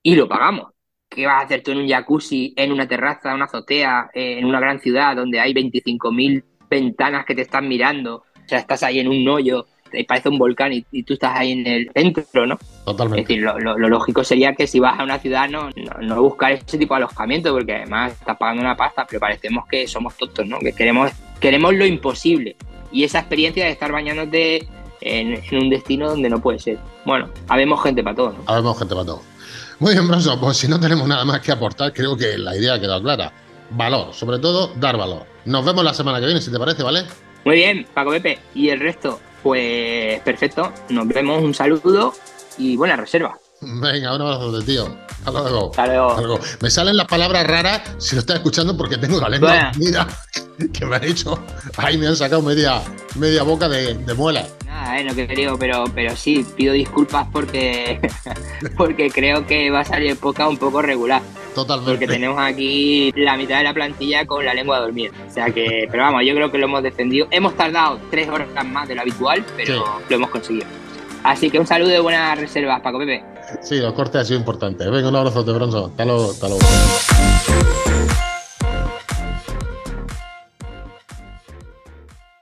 Y 0.03 0.15
lo 0.15 0.27
pagamos. 0.29 0.74
¿Qué 1.09 1.25
vas 1.25 1.41
a 1.41 1.45
hacer 1.45 1.63
tú 1.63 1.71
en 1.71 1.79
un 1.79 1.87
jacuzzi, 1.87 2.53
en 2.55 2.71
una 2.71 2.87
terraza, 2.87 3.29
en 3.29 3.35
una 3.35 3.45
azotea, 3.45 4.09
eh, 4.13 4.39
en 4.39 4.45
una 4.45 4.59
gran 4.59 4.79
ciudad 4.79 5.15
donde 5.15 5.39
hay 5.39 5.53
25.000 5.53 6.43
ventanas 6.69 7.25
que 7.25 7.35
te 7.35 7.41
están 7.41 7.67
mirando? 7.67 8.17
O 8.17 8.47
sea, 8.47 8.59
estás 8.59 8.83
ahí 8.83 8.99
en 8.99 9.07
un 9.07 9.27
hoyo, 9.27 9.65
te 9.91 10.03
parece 10.03 10.29
un 10.29 10.37
volcán 10.37 10.73
y, 10.73 11.03
tú 11.03 11.13
estás 11.13 11.37
ahí 11.37 11.51
en 11.53 11.67
el 11.67 11.91
centro, 11.93 12.45
¿no? 12.45 12.57
Totalmente. 12.85 13.21
Es 13.21 13.27
decir, 13.27 13.43
lo, 13.43 13.77
lógico 13.77 14.23
sería 14.23 14.53
que 14.53 14.67
si 14.67 14.79
vas 14.79 14.99
a 14.99 15.03
una 15.03 15.19
ciudad 15.19 15.49
no, 15.49 15.69
no, 16.01 16.21
buscar 16.21 16.51
ese 16.51 16.77
tipo 16.77 16.93
de 16.93 16.97
alojamiento, 16.97 17.53
porque 17.53 17.75
además 17.75 18.13
estás 18.13 18.37
pagando 18.37 18.61
una 18.61 18.75
pasta, 18.75 19.05
pero 19.07 19.19
parecemos 19.19 19.65
que 19.67 19.87
somos 19.87 20.15
tontos, 20.17 20.45
¿no? 20.47 20.59
Que 20.59 20.73
queremos, 20.73 21.11
queremos 21.39 21.73
lo 21.73 21.85
imposible. 21.85 22.55
Y 22.91 23.03
esa 23.03 23.19
experiencia 23.19 23.65
de 23.65 23.71
estar 23.71 23.91
bañándote 23.91 24.67
en, 25.01 25.41
en 25.49 25.57
un 25.57 25.69
destino 25.69 26.09
donde 26.09 26.29
no 26.29 26.41
puede 26.41 26.59
ser. 26.59 26.77
Bueno, 27.05 27.29
habemos 27.47 27.81
gente 27.81 28.03
para 28.03 28.15
todo, 28.15 28.33
¿no? 28.33 28.43
Habemos 28.47 28.77
gente 28.77 28.95
para 28.95 29.05
todo. 29.05 29.34
Muy 29.79 29.93
bien, 29.93 30.07
Bronson, 30.07 30.39
pues 30.39 30.57
si 30.57 30.67
no 30.67 30.79
tenemos 30.79 31.07
nada 31.07 31.25
más 31.25 31.41
que 31.41 31.51
aportar, 31.51 31.91
creo 31.93 32.15
que 32.15 32.37
la 32.37 32.55
idea 32.55 32.75
ha 32.75 32.79
quedado 32.79 33.01
clara. 33.01 33.31
Valor, 33.71 34.13
sobre 34.13 34.39
todo, 34.39 34.71
dar 34.75 34.97
valor. 34.97 35.25
Nos 35.45 35.65
vemos 35.65 35.83
la 35.83 35.93
semana 35.93 36.19
que 36.19 36.25
viene, 36.25 36.41
si 36.41 36.51
te 36.51 36.57
parece, 36.59 36.83
¿vale? 36.83 37.03
Muy 37.43 37.55
bien, 37.55 37.85
Paco 37.93 38.11
Pepe. 38.11 38.39
Y 38.53 38.69
el 38.69 38.79
resto, 38.79 39.19
pues 39.43 40.21
perfecto. 40.21 40.71
Nos 40.89 41.07
vemos, 41.07 41.43
un 41.43 41.53
saludo 41.53 42.13
y 42.57 42.77
buena 42.77 42.95
reserva. 42.95 43.37
Venga, 43.61 44.15
un 44.15 44.21
abrazo 44.21 44.51
de 44.51 44.63
tío. 44.65 44.97
Hasta 45.25 45.41
luego. 45.41 45.71
Hasta 45.75 46.21
luego. 46.21 46.39
Me 46.61 46.69
salen 46.69 46.95
las 46.97 47.07
palabras 47.07 47.45
raras 47.47 47.81
si 47.97 48.15
lo 48.15 48.21
estás 48.21 48.37
escuchando 48.37 48.77
porque 48.77 48.97
tengo 48.97 49.19
la 49.19 49.29
lengua. 49.29 49.71
Mira, 49.77 50.07
que 50.71 50.85
me 50.85 50.95
ha 50.95 50.99
dicho. 50.99 51.39
Ahí 51.77 51.97
me 51.97 52.07
han 52.07 52.15
sacado 52.15 52.41
media, 52.41 52.81
media 53.15 53.43
boca 53.43 53.67
de, 53.67 53.95
de 53.95 54.13
muela. 54.13 54.45
Nada, 54.95 54.99
eh, 55.01 55.03
no 55.03 55.27
querido, 55.27 55.57
pero, 55.57 55.83
pero 55.93 56.15
sí, 56.15 56.45
pido 56.55 56.73
disculpas 56.73 57.27
porque, 57.31 57.99
porque 58.77 59.09
creo 59.09 59.45
que 59.45 59.69
va 59.69 59.81
a 59.81 59.85
salir 59.85 60.17
poca 60.17 60.47
un 60.47 60.57
poco 60.57 60.81
regular. 60.81 61.21
Totalmente. 61.53 61.91
Porque 61.91 62.07
tenemos 62.07 62.39
aquí 62.39 63.11
la 63.15 63.35
mitad 63.35 63.57
de 63.57 63.63
la 63.65 63.73
plantilla 63.73 64.25
con 64.25 64.45
la 64.45 64.53
lengua 64.53 64.77
a 64.77 64.81
dormir. 64.81 65.11
O 65.27 65.31
sea 65.31 65.49
que, 65.49 65.87
pero 65.91 66.03
vamos, 66.03 66.23
yo 66.25 66.33
creo 66.33 66.49
que 66.51 66.57
lo 66.57 66.65
hemos 66.65 66.83
defendido. 66.83 67.27
Hemos 67.31 67.55
tardado 67.55 67.99
tres 68.09 68.29
horas 68.29 68.47
más 68.65 68.87
de 68.87 68.95
lo 68.95 69.01
habitual, 69.01 69.43
pero 69.57 69.83
lo 70.07 70.15
hemos 70.15 70.29
conseguido. 70.29 70.67
Así 71.23 71.49
que 71.49 71.59
un 71.59 71.67
saludo 71.67 71.89
de 71.89 71.99
buenas 71.99 72.39
reservas, 72.39 72.81
Paco 72.81 72.99
Pepe. 72.99 73.23
Sí, 73.61 73.79
los 73.79 73.93
cortes 73.93 74.21
ha 74.21 74.25
sido 74.25 74.39
importante. 74.39 74.89
Venga, 74.89 75.09
un 75.09 75.15
abrazo 75.15 75.43
de 75.43 75.53
bronzo. 75.53 75.87
Hasta 75.87 76.05
luego. 76.05 76.31
Hasta 76.31 76.47
luego. 76.47 76.65